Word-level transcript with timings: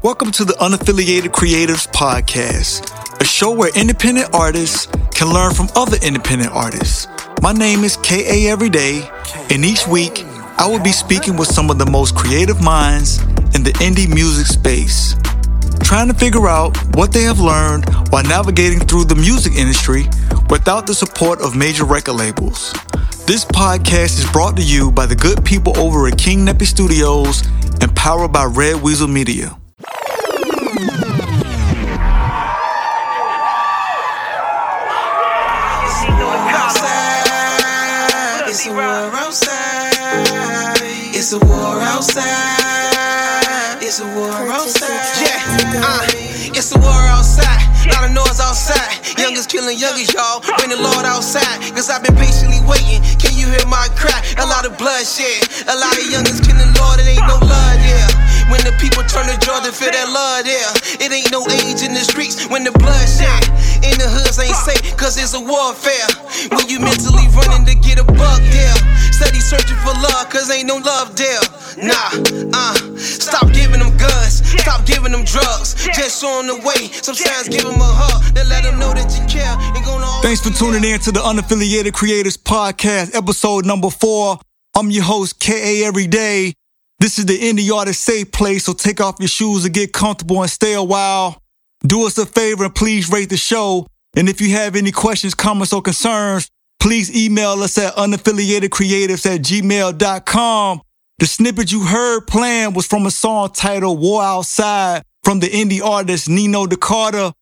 Welcome 0.00 0.30
to 0.32 0.44
the 0.44 0.52
Unaffiliated 0.52 1.32
Creatives 1.32 1.88
Podcast, 1.88 3.20
a 3.20 3.24
show 3.24 3.50
where 3.50 3.76
independent 3.76 4.32
artists 4.32 4.86
can 5.12 5.34
learn 5.34 5.52
from 5.54 5.66
other 5.74 5.96
independent 6.00 6.52
artists. 6.52 7.08
My 7.42 7.52
name 7.52 7.82
is 7.82 7.96
KA 7.96 8.46
Everyday, 8.46 9.02
and 9.50 9.64
each 9.64 9.88
week 9.88 10.24
I 10.56 10.68
will 10.68 10.78
be 10.78 10.92
speaking 10.92 11.36
with 11.36 11.48
some 11.48 11.68
of 11.68 11.78
the 11.80 11.90
most 11.90 12.14
creative 12.14 12.62
minds 12.62 13.18
in 13.56 13.64
the 13.64 13.74
indie 13.80 14.08
music 14.08 14.46
space, 14.46 15.16
trying 15.82 16.06
to 16.06 16.14
figure 16.14 16.46
out 16.46 16.76
what 16.94 17.12
they 17.12 17.22
have 17.22 17.40
learned 17.40 17.86
while 18.10 18.22
navigating 18.22 18.78
through 18.78 19.06
the 19.06 19.16
music 19.16 19.54
industry 19.54 20.04
without 20.48 20.86
the 20.86 20.94
support 20.94 21.40
of 21.40 21.56
major 21.56 21.84
record 21.84 22.14
labels. 22.14 22.72
This 23.26 23.44
podcast 23.44 24.20
is 24.20 24.30
brought 24.30 24.56
to 24.58 24.62
you 24.62 24.92
by 24.92 25.06
the 25.06 25.16
good 25.16 25.44
people 25.44 25.76
over 25.76 26.06
at 26.06 26.16
King 26.16 26.46
Neppy 26.46 26.66
Studios 26.66 27.42
and 27.80 27.92
powered 27.96 28.32
by 28.32 28.44
Red 28.44 28.80
Weasel 28.80 29.08
Media. 29.08 29.57
It's 30.68 30.76
a 30.76 30.84
war 30.84 31.00
outside. 39.08 39.64
It's 41.16 41.32
a 41.32 41.38
war 41.38 41.80
outside. 41.80 42.52
It's 43.80 44.00
a 44.00 44.04
war 44.14 44.28
outside. 44.52 45.24
Yeah, 45.24 45.40
uh, 45.80 46.04
it's 46.52 46.76
a 46.76 46.78
war 46.80 46.92
outside. 46.92 47.64
Lot 47.88 48.04
of 48.04 48.12
noise 48.12 48.38
outside. 48.38 48.92
Youngest 49.18 49.48
killing 49.48 49.78
youngest, 49.78 50.12
y'all. 50.12 50.40
Bring 50.58 50.68
the 50.68 50.76
Lord 50.76 51.06
outside. 51.06 51.62
Cause 51.72 51.88
I've 51.88 52.02
been 52.04 52.16
patiently 52.16 52.60
waiting. 52.68 53.00
Can 53.16 53.32
you 53.32 53.48
hear 53.48 53.64
my 53.68 53.88
cry? 53.96 54.20
A 54.36 54.44
lot 54.44 54.66
of 54.66 54.76
bloodshed. 54.76 55.48
A 55.66 55.76
lot 55.80 55.96
of 55.96 56.04
youngest 56.12 56.44
killing 56.44 56.68
Lord. 56.76 57.00
It 57.00 57.08
ain't 57.08 57.24
no 57.24 57.38
love, 57.40 57.80
yeah. 57.80 58.27
When 58.48 58.64
the 58.64 58.72
people 58.80 59.04
turn 59.04 59.28
to 59.28 59.36
Jordan, 59.44 59.72
feel 59.72 59.92
that 59.92 60.08
love 60.08 60.44
there. 60.48 60.72
It 61.04 61.12
ain't 61.12 61.30
no 61.30 61.44
age 61.52 61.84
in 61.84 61.92
the 61.92 62.04
streets 62.04 62.48
when 62.48 62.64
the 62.64 62.72
bloodshed. 62.72 63.44
In 63.84 63.94
the 64.00 64.08
hoods 64.08 64.40
ain't 64.40 64.56
safe, 64.56 64.96
cause 64.96 65.20
it's 65.20 65.34
a 65.36 65.40
warfare. 65.40 66.08
When 66.56 66.68
you 66.68 66.80
mentally 66.80 67.28
running 67.36 67.68
to 67.68 67.74
get 67.78 68.00
a 68.00 68.04
buck 68.04 68.40
there. 68.50 68.76
Steady 69.12 69.40
searching 69.40 69.76
for 69.84 69.92
love, 70.00 70.30
cause 70.30 70.50
ain't 70.50 70.66
no 70.66 70.76
love 70.78 71.16
there. 71.16 71.42
Nah, 71.78 72.10
uh, 72.54 72.74
stop 72.96 73.52
giving 73.52 73.80
them 73.80 73.96
guns, 73.96 74.42
stop 74.62 74.86
giving 74.86 75.12
them 75.12 75.24
drugs. 75.24 75.74
Just 75.92 76.20
show 76.20 76.42
them 76.42 76.46
the 76.48 76.58
way. 76.66 76.88
Sometimes 76.90 77.48
give 77.48 77.62
them 77.62 77.80
a 77.80 77.90
hug, 77.90 78.34
then 78.34 78.48
let 78.48 78.64
them 78.64 78.78
know 78.78 78.94
that 78.94 79.10
you 79.12 79.22
care. 79.28 79.54
Thanks 80.22 80.40
for 80.40 80.50
tuning 80.50 80.84
in 80.84 80.98
to 81.00 81.12
the 81.12 81.20
Unaffiliated 81.20 81.92
Creatives 81.92 82.36
Podcast, 82.36 83.14
episode 83.14 83.66
number 83.66 83.90
four. 83.90 84.38
I'm 84.74 84.90
your 84.90 85.04
host, 85.04 85.38
KA 85.40 85.84
Everyday. 85.84 86.54
This 87.00 87.16
is 87.20 87.26
the 87.26 87.38
Indie 87.38 87.72
Artist 87.72 88.00
Safe 88.00 88.30
Place, 88.32 88.64
so 88.64 88.72
take 88.72 89.00
off 89.00 89.16
your 89.20 89.28
shoes 89.28 89.64
and 89.64 89.72
get 89.72 89.92
comfortable 89.92 90.42
and 90.42 90.50
stay 90.50 90.74
a 90.74 90.82
while. 90.82 91.40
Do 91.86 92.04
us 92.08 92.18
a 92.18 92.26
favor 92.26 92.64
and 92.64 92.74
please 92.74 93.08
rate 93.08 93.30
the 93.30 93.36
show. 93.36 93.86
And 94.16 94.28
if 94.28 94.40
you 94.40 94.50
have 94.56 94.74
any 94.74 94.90
questions, 94.90 95.32
comments, 95.32 95.72
or 95.72 95.80
concerns, 95.80 96.48
please 96.80 97.14
email 97.14 97.62
us 97.62 97.78
at 97.78 97.94
unaffiliatedcreatives 97.94 99.32
at 99.32 99.42
gmail.com. 99.42 100.80
The 101.20 101.26
snippet 101.26 101.70
you 101.70 101.84
heard 101.84 102.26
playing 102.26 102.74
was 102.74 102.86
from 102.86 103.06
a 103.06 103.12
song 103.12 103.50
titled 103.52 104.00
War 104.00 104.20
Outside 104.22 105.04
from 105.22 105.38
the 105.38 105.46
indie 105.46 105.82
artist 105.82 106.28
Neno 106.28 106.66
Dacarter. 106.66 107.32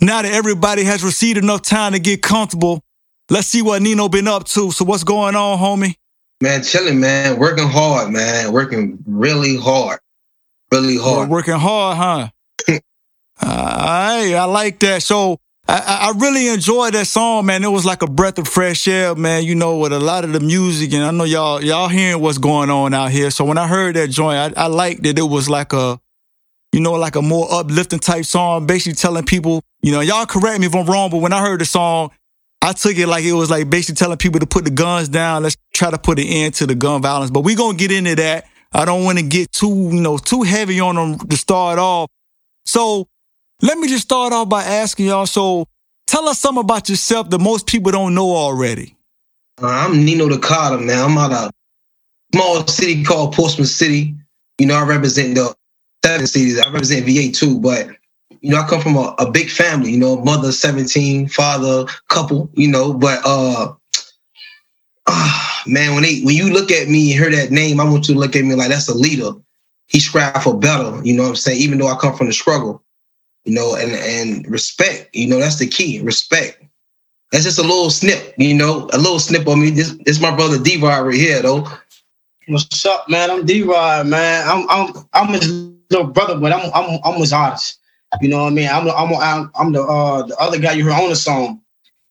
Now 0.00 0.22
that 0.22 0.32
everybody 0.32 0.82
has 0.82 1.04
received 1.04 1.38
enough 1.38 1.62
time 1.62 1.92
to 1.92 2.00
get 2.00 2.22
comfortable, 2.22 2.80
let's 3.28 3.46
see 3.46 3.62
what 3.62 3.82
Neno 3.82 4.10
been 4.10 4.26
up 4.26 4.46
to. 4.46 4.72
So 4.72 4.84
what's 4.84 5.04
going 5.04 5.36
on, 5.36 5.58
homie? 5.58 5.94
Man, 6.40 6.62
chilling, 6.62 7.00
man. 7.00 7.38
Working 7.38 7.68
hard, 7.68 8.12
man. 8.12 8.52
Working 8.52 8.98
really 9.06 9.56
hard. 9.56 10.00
Really 10.72 10.94
You're 10.94 11.02
hard. 11.02 11.28
working 11.28 11.54
hard, 11.54 11.96
huh? 11.96 12.28
Aye, 13.40 14.34
I 14.34 14.44
like 14.44 14.78
that. 14.80 15.02
So 15.02 15.38
I, 15.68 15.78
I 15.78 16.08
I 16.08 16.12
really 16.18 16.48
enjoyed 16.48 16.94
that 16.94 17.06
song, 17.06 17.46
man. 17.46 17.64
It 17.64 17.70
was 17.70 17.84
like 17.84 18.02
a 18.02 18.06
breath 18.06 18.38
of 18.38 18.48
fresh 18.48 18.88
air, 18.88 19.14
man. 19.14 19.44
You 19.44 19.54
know, 19.54 19.78
with 19.78 19.92
a 19.92 20.00
lot 20.00 20.24
of 20.24 20.32
the 20.32 20.40
music, 20.40 20.92
and 20.94 21.04
I 21.04 21.10
know 21.10 21.24
y'all 21.24 21.62
y'all 21.62 21.88
hearing 21.88 22.22
what's 22.22 22.38
going 22.38 22.70
on 22.70 22.94
out 22.94 23.10
here. 23.10 23.30
So 23.30 23.44
when 23.44 23.58
I 23.58 23.66
heard 23.66 23.96
that 23.96 24.08
joint, 24.08 24.56
I, 24.56 24.64
I 24.64 24.66
liked 24.68 25.02
that 25.04 25.18
it 25.18 25.22
was 25.22 25.48
like 25.50 25.72
a, 25.72 26.00
you 26.72 26.80
know, 26.80 26.92
like 26.92 27.16
a 27.16 27.22
more 27.22 27.48
uplifting 27.52 27.98
type 28.00 28.24
song, 28.24 28.66
basically 28.66 28.94
telling 28.94 29.24
people, 29.24 29.62
you 29.82 29.92
know, 29.92 30.00
y'all 30.00 30.26
correct 30.26 30.60
me 30.60 30.66
if 30.66 30.74
I'm 30.74 30.86
wrong, 30.86 31.10
but 31.10 31.18
when 31.18 31.32
I 31.32 31.40
heard 31.40 31.60
the 31.60 31.66
song, 31.66 32.10
I 32.62 32.72
took 32.72 32.96
it 32.96 33.06
like 33.06 33.24
it 33.24 33.32
was 33.32 33.50
like 33.50 33.70
basically 33.70 33.96
telling 33.96 34.18
people 34.18 34.40
to 34.40 34.46
put 34.46 34.64
the 34.64 34.70
guns 34.70 35.08
down. 35.08 35.42
Let's 35.42 35.56
try 35.72 35.90
to 35.90 35.98
put 35.98 36.18
an 36.18 36.26
end 36.26 36.54
to 36.54 36.66
the 36.66 36.74
gun 36.74 37.00
violence. 37.00 37.30
But 37.30 37.40
we 37.40 37.54
gonna 37.54 37.76
get 37.76 37.90
into 37.90 38.14
that. 38.16 38.46
I 38.72 38.84
don't 38.84 39.04
want 39.04 39.18
to 39.18 39.24
get 39.24 39.50
too, 39.50 39.90
you 39.92 40.00
know, 40.00 40.18
too 40.18 40.42
heavy 40.42 40.78
on 40.78 40.94
them 40.94 41.18
to 41.28 41.36
start 41.36 41.78
off. 41.78 42.08
So 42.66 43.08
let 43.62 43.78
me 43.78 43.88
just 43.88 44.04
start 44.04 44.32
off 44.32 44.48
by 44.48 44.62
asking 44.62 45.06
y'all. 45.06 45.26
So 45.26 45.66
tell 46.06 46.28
us 46.28 46.38
something 46.38 46.62
about 46.62 46.88
yourself 46.88 47.30
that 47.30 47.38
most 47.38 47.66
people 47.66 47.90
don't 47.92 48.14
know 48.14 48.30
already. 48.34 48.96
Uh, 49.60 49.66
I'm 49.66 50.06
Neno 50.06 50.28
Dacarter, 50.28 50.84
man. 50.84 50.98
I'm 50.98 51.18
out 51.18 51.32
of 51.32 51.48
a 51.48 51.52
small 52.34 52.66
city 52.66 53.02
called 53.02 53.34
Portsmouth 53.34 53.68
City. 53.68 54.14
You 54.58 54.66
know, 54.66 54.76
I 54.76 54.84
represent 54.84 55.34
the 55.34 55.54
seven 56.04 56.26
cities. 56.26 56.58
I 56.58 56.70
represent 56.70 57.06
VA 57.06 57.32
too, 57.32 57.58
but 57.58 57.88
you 58.40 58.50
know, 58.50 58.58
I 58.58 58.66
come 58.66 58.80
from 58.80 58.96
a, 58.96 59.14
a 59.18 59.30
big 59.30 59.50
family, 59.50 59.92
you 59.92 59.98
know, 59.98 60.16
mother 60.16 60.52
17, 60.52 61.28
father, 61.28 61.84
couple, 62.08 62.50
you 62.54 62.68
know, 62.68 62.92
but 62.92 63.20
uh 63.24 63.74
ah, 65.06 65.62
man, 65.66 65.94
when 65.94 66.02
they 66.02 66.20
when 66.22 66.34
you 66.34 66.50
look 66.50 66.70
at 66.70 66.88
me 66.88 67.12
and 67.12 67.20
hear 67.20 67.30
that 67.30 67.50
name, 67.50 67.80
I 67.80 67.84
want 67.84 68.08
you 68.08 68.14
to 68.14 68.20
look 68.20 68.36
at 68.36 68.44
me 68.44 68.54
like 68.54 68.68
that's 68.68 68.88
a 68.88 68.94
leader. 68.94 69.32
He 69.86 70.00
strive 70.00 70.42
for 70.42 70.56
better, 70.56 71.00
you 71.04 71.14
know 71.14 71.24
what 71.24 71.30
I'm 71.30 71.36
saying? 71.36 71.60
Even 71.60 71.78
though 71.78 71.88
I 71.88 71.96
come 71.96 72.16
from 72.16 72.28
the 72.28 72.32
struggle, 72.32 72.82
you 73.44 73.54
know, 73.54 73.74
and 73.74 73.92
and 73.92 74.50
respect, 74.50 75.14
you 75.14 75.26
know, 75.26 75.38
that's 75.38 75.58
the 75.58 75.66
key, 75.66 76.00
respect. 76.00 76.62
That's 77.32 77.44
just 77.44 77.58
a 77.58 77.62
little 77.62 77.90
snip, 77.90 78.34
you 78.38 78.54
know, 78.54 78.88
a 78.92 78.98
little 78.98 79.20
snip 79.20 79.46
on 79.46 79.60
me. 79.60 79.70
This 79.70 79.96
this 80.04 80.20
my 80.20 80.34
brother 80.34 80.58
D 80.58 80.78
right 80.78 81.14
here 81.14 81.42
though. 81.42 81.68
What's 82.48 82.84
up, 82.86 83.08
man? 83.08 83.30
I'm 83.30 83.44
D 83.44 83.62
Rod, 83.62 84.06
man. 84.06 84.48
I'm 84.48 84.68
I'm 84.70 85.08
I'm 85.12 85.28
his 85.28 85.50
little 85.90 86.06
brother, 86.06 86.38
but 86.38 86.52
I'm 86.52 86.70
I'm 86.74 86.98
I'm 87.04 87.20
his 87.20 87.32
artist. 87.32 87.79
You 88.20 88.28
know 88.28 88.42
what 88.42 88.52
I 88.52 88.54
mean? 88.54 88.68
I'm 88.68 88.84
the- 88.84 88.94
I'm 88.96 89.50
I'm, 89.54 89.72
the 89.72 89.82
uh 89.82 90.22
the 90.22 90.36
other 90.38 90.58
guy 90.58 90.72
you 90.72 90.84
heard 90.84 91.00
on 91.00 91.10
the 91.10 91.16
song. 91.16 91.60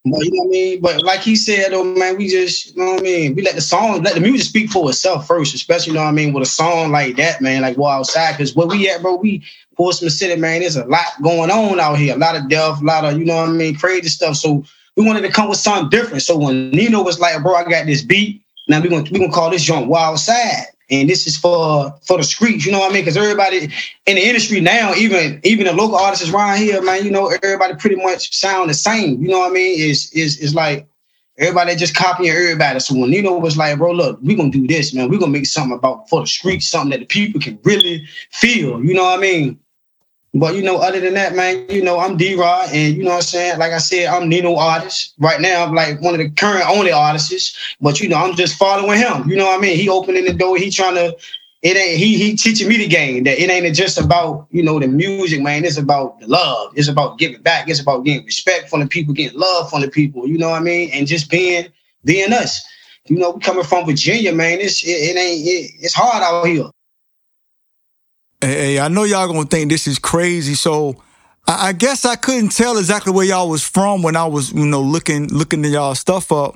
But 0.06 0.24
you 0.24 0.32
know 0.32 0.44
what 0.44 0.48
I 0.48 0.52
mean? 0.52 0.82
But 0.82 1.04
like 1.04 1.20
he 1.20 1.36
said, 1.36 1.74
though, 1.74 1.84
man, 1.84 2.18
we 2.18 2.30
just 2.30 2.74
you 2.74 2.82
know 2.82 2.94
what 2.94 3.02
I 3.02 3.04
mean. 3.04 3.36
We 3.36 3.42
let 3.42 3.56
the 3.56 3.62
song, 3.62 4.02
let 4.02 4.16
the 4.16 4.22
music 4.22 4.48
speak 4.48 4.70
for 4.70 4.90
itself 4.90 5.28
first, 5.28 5.54
especially 5.54 5.92
you 5.92 5.96
know 5.98 6.04
what 6.04 6.10
I 6.10 6.14
mean 6.14 6.32
with 6.34 6.44
a 6.44 6.50
song 6.50 6.92
like 6.92 7.18
that, 7.18 7.42
man. 7.42 7.64
Like 7.64 7.78
War 7.78 7.92
Outside, 7.92 8.34
because 8.34 8.56
where 8.56 8.66
we 8.66 8.90
at, 8.90 9.02
bro, 9.02 9.16
we 9.16 9.44
Portsmouth 9.76 10.14
City, 10.14 10.40
man. 10.40 10.62
There's 10.62 10.78
a 10.78 10.86
lot 10.86 11.06
going 11.22 11.52
on 11.52 11.80
out 11.82 11.98
here, 11.98 12.16
a 12.16 12.18
lot 12.18 12.38
of 12.38 12.48
death, 12.50 12.82
a 12.82 12.86
lot 12.86 13.04
of 13.04 13.20
you 13.20 13.26
know 13.26 13.36
what 13.36 13.50
I 13.50 13.52
mean, 13.52 13.76
crazy 13.76 14.08
stuff. 14.08 14.38
So 14.38 14.64
we 14.96 15.06
wanted 15.06 15.22
to 15.22 15.32
come 15.32 15.50
with 15.50 15.60
something 15.60 15.90
different. 15.90 16.24
So 16.24 16.38
when 16.38 16.72
Neno 16.72 17.04
was 17.04 17.20
like, 17.20 17.42
bro, 17.44 17.56
I 17.56 17.66
got 17.66 17.86
this 17.86 18.02
beat. 18.02 18.42
Now 18.70 18.82
we're 18.82 18.90
gonna 18.90 19.10
we 19.12 19.20
gonna 19.20 19.32
call 19.34 19.50
this 19.50 19.64
joint 19.64 19.88
War 19.88 20.00
Outside. 20.00 20.66
And 20.92 21.10
this 21.10 21.28
is 21.28 21.38
for 21.38 21.94
for 22.04 22.18
the 22.18 22.24
streets, 22.24 22.66
you 22.66 22.72
know 22.72 22.80
what 22.80 22.92
I 22.92 22.94
mean? 22.94 23.04
Because 23.04 23.18
everybody 23.18 23.66
in 24.06 24.16
the 24.16 24.28
industry 24.28 24.60
now, 24.60 24.94
even 24.96 25.40
even 25.44 25.68
the 25.68 25.74
local 25.74 25.98
artists 25.98 26.30
around 26.30 26.58
here, 26.58 26.82
man, 26.82 27.06
you 27.06 27.12
know, 27.12 27.28
everybody 27.44 27.76
pretty 27.76 27.98
much 27.98 28.36
sound 28.36 28.70
the 28.70 28.74
same. 28.74 29.22
You 29.22 29.30
know 29.30 29.40
what 29.40 29.52
I 29.52 29.54
mean? 29.54 29.80
Is 29.80 30.12
is 30.14 30.40
is 30.40 30.56
like 30.56 30.88
everybody 31.38 31.76
just 31.76 31.96
copying 31.96 32.32
everybody. 32.32 32.80
So 32.80 32.96
when 32.96 33.12
Neno 33.12 33.40
was 33.40 33.58
like, 33.58 33.78
bro, 33.78 33.92
look, 33.92 34.20
we're 34.22 34.38
gonna 34.38 34.50
do 34.52 34.68
this, 34.68 34.94
man. 34.94 35.10
We're 35.10 35.20
gonna 35.20 35.32
make 35.32 35.46
something 35.46 35.78
about 35.78 36.10
for 36.10 36.22
the 36.22 36.28
streets, 36.28 36.68
something 36.68 36.92
that 36.92 37.00
the 37.00 37.06
people 37.06 37.40
can 37.40 37.60
really 37.64 38.06
feel. 38.32 38.84
You 38.84 38.94
know 38.94 39.04
what 39.04 39.20
I 39.20 39.22
mean? 39.22 39.60
But 40.34 40.56
you 40.56 40.62
know, 40.62 40.78
other 40.78 41.00
than 41.00 41.16
that, 41.16 41.36
man, 41.36 41.66
you 41.70 41.84
know, 41.84 42.00
I'm 42.00 42.16
D 42.16 42.36
Rod, 42.36 42.70
and 42.72 42.96
you 42.96 43.04
know 43.04 43.10
what 43.10 43.16
I'm 43.18 43.22
saying? 43.24 43.60
Like 43.60 43.72
I 43.72 43.80
said, 43.80 44.08
I'm 44.08 44.30
Neno 44.30 44.58
artist. 44.58 45.16
Right 45.18 45.42
now, 45.42 45.66
I'm 45.66 45.74
like 45.74 46.02
one 46.02 46.14
of 46.14 46.20
the 46.20 46.30
current 46.30 46.70
only 46.70 46.92
artists. 46.92 47.76
But 47.82 48.00
you 48.00 48.10
know, 48.10 48.18
I'm 48.18 48.36
just 48.36 48.58
following 48.58 49.00
him. 49.00 49.28
You 49.30 49.38
know 49.38 49.46
what 49.46 49.58
I 49.58 49.62
mean? 49.62 49.78
He 49.78 49.90
opening 49.90 50.26
the 50.26 50.34
door, 50.34 50.58
he 50.58 50.70
trying 50.70 50.96
to 50.96 51.18
it 51.62 51.76
ain't 51.76 51.98
he 51.98 52.18
he 52.18 52.36
teaching 52.38 52.70
me 52.70 52.78
the 52.78 52.88
game 52.88 53.26
that 53.26 53.38
it 53.38 53.50
ain't 53.50 53.76
just 53.76 54.00
about, 54.00 54.48
you 54.50 54.64
know, 54.64 54.80
the 54.80 54.88
music, 54.88 55.42
man. 55.42 55.66
It's 55.66 55.78
about 55.78 56.20
the 56.22 56.28
love. 56.28 56.72
It's 56.76 56.88
about 56.88 57.18
giving 57.18 57.42
back. 57.42 57.68
It's 57.68 57.82
about 57.82 58.06
getting 58.06 58.26
respect 58.26 58.70
from 58.70 58.80
the 58.80 58.88
people, 58.88 59.14
getting 59.14 59.38
love 59.38 59.70
from 59.70 59.82
the 59.82 59.90
people, 59.90 60.28
you 60.28 60.38
know 60.38 60.50
what 60.50 60.62
I 60.62 60.64
mean? 60.64 60.90
And 60.94 61.06
just 61.06 61.30
being 61.30 61.68
being 62.06 62.32
us. 62.32 62.66
You 63.08 63.18
know, 63.18 63.34
coming 63.34 63.64
from 63.64 63.86
Virginia, 63.86 64.32
man. 64.32 64.60
It's 64.60 64.84
it, 64.84 64.92
it 64.92 65.18
ain't 65.18 65.48
it, 65.48 65.72
it's 65.82 65.94
hard 65.94 66.24
out 66.24 66.46
here. 66.46 66.70
Hey, 68.42 68.54
hey, 68.54 68.80
I 68.80 68.88
know 68.88 69.04
y'all 69.04 69.28
gonna 69.28 69.46
think 69.46 69.70
this 69.70 69.88
is 69.88 70.00
crazy, 70.00 70.54
so 70.54 71.02
I, 71.48 71.70
I 71.70 71.74
guess 71.74 72.06
I 72.06 72.16
couldn't 72.16 72.50
tell 72.50 72.78
exactly 72.78 73.12
where 73.12 73.26
y'all 73.26 73.50
was 73.50 73.68
from 73.68 74.02
when 74.02 74.16
I 74.16 74.26
was, 74.26 74.54
you 74.54 74.66
know, 74.66 74.82
looking 74.82 75.28
looking 75.28 75.66
at 75.66 75.72
y'all 75.72 75.96
stuff 75.96 76.32
up. 76.32 76.56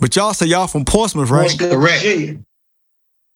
But 0.00 0.16
y'all 0.16 0.34
say 0.34 0.46
y'all 0.46 0.66
from 0.66 0.84
Portsmouth, 0.84 1.30
right? 1.30 1.48
Portsmouth. 1.48 1.70
Correct. 1.70 2.38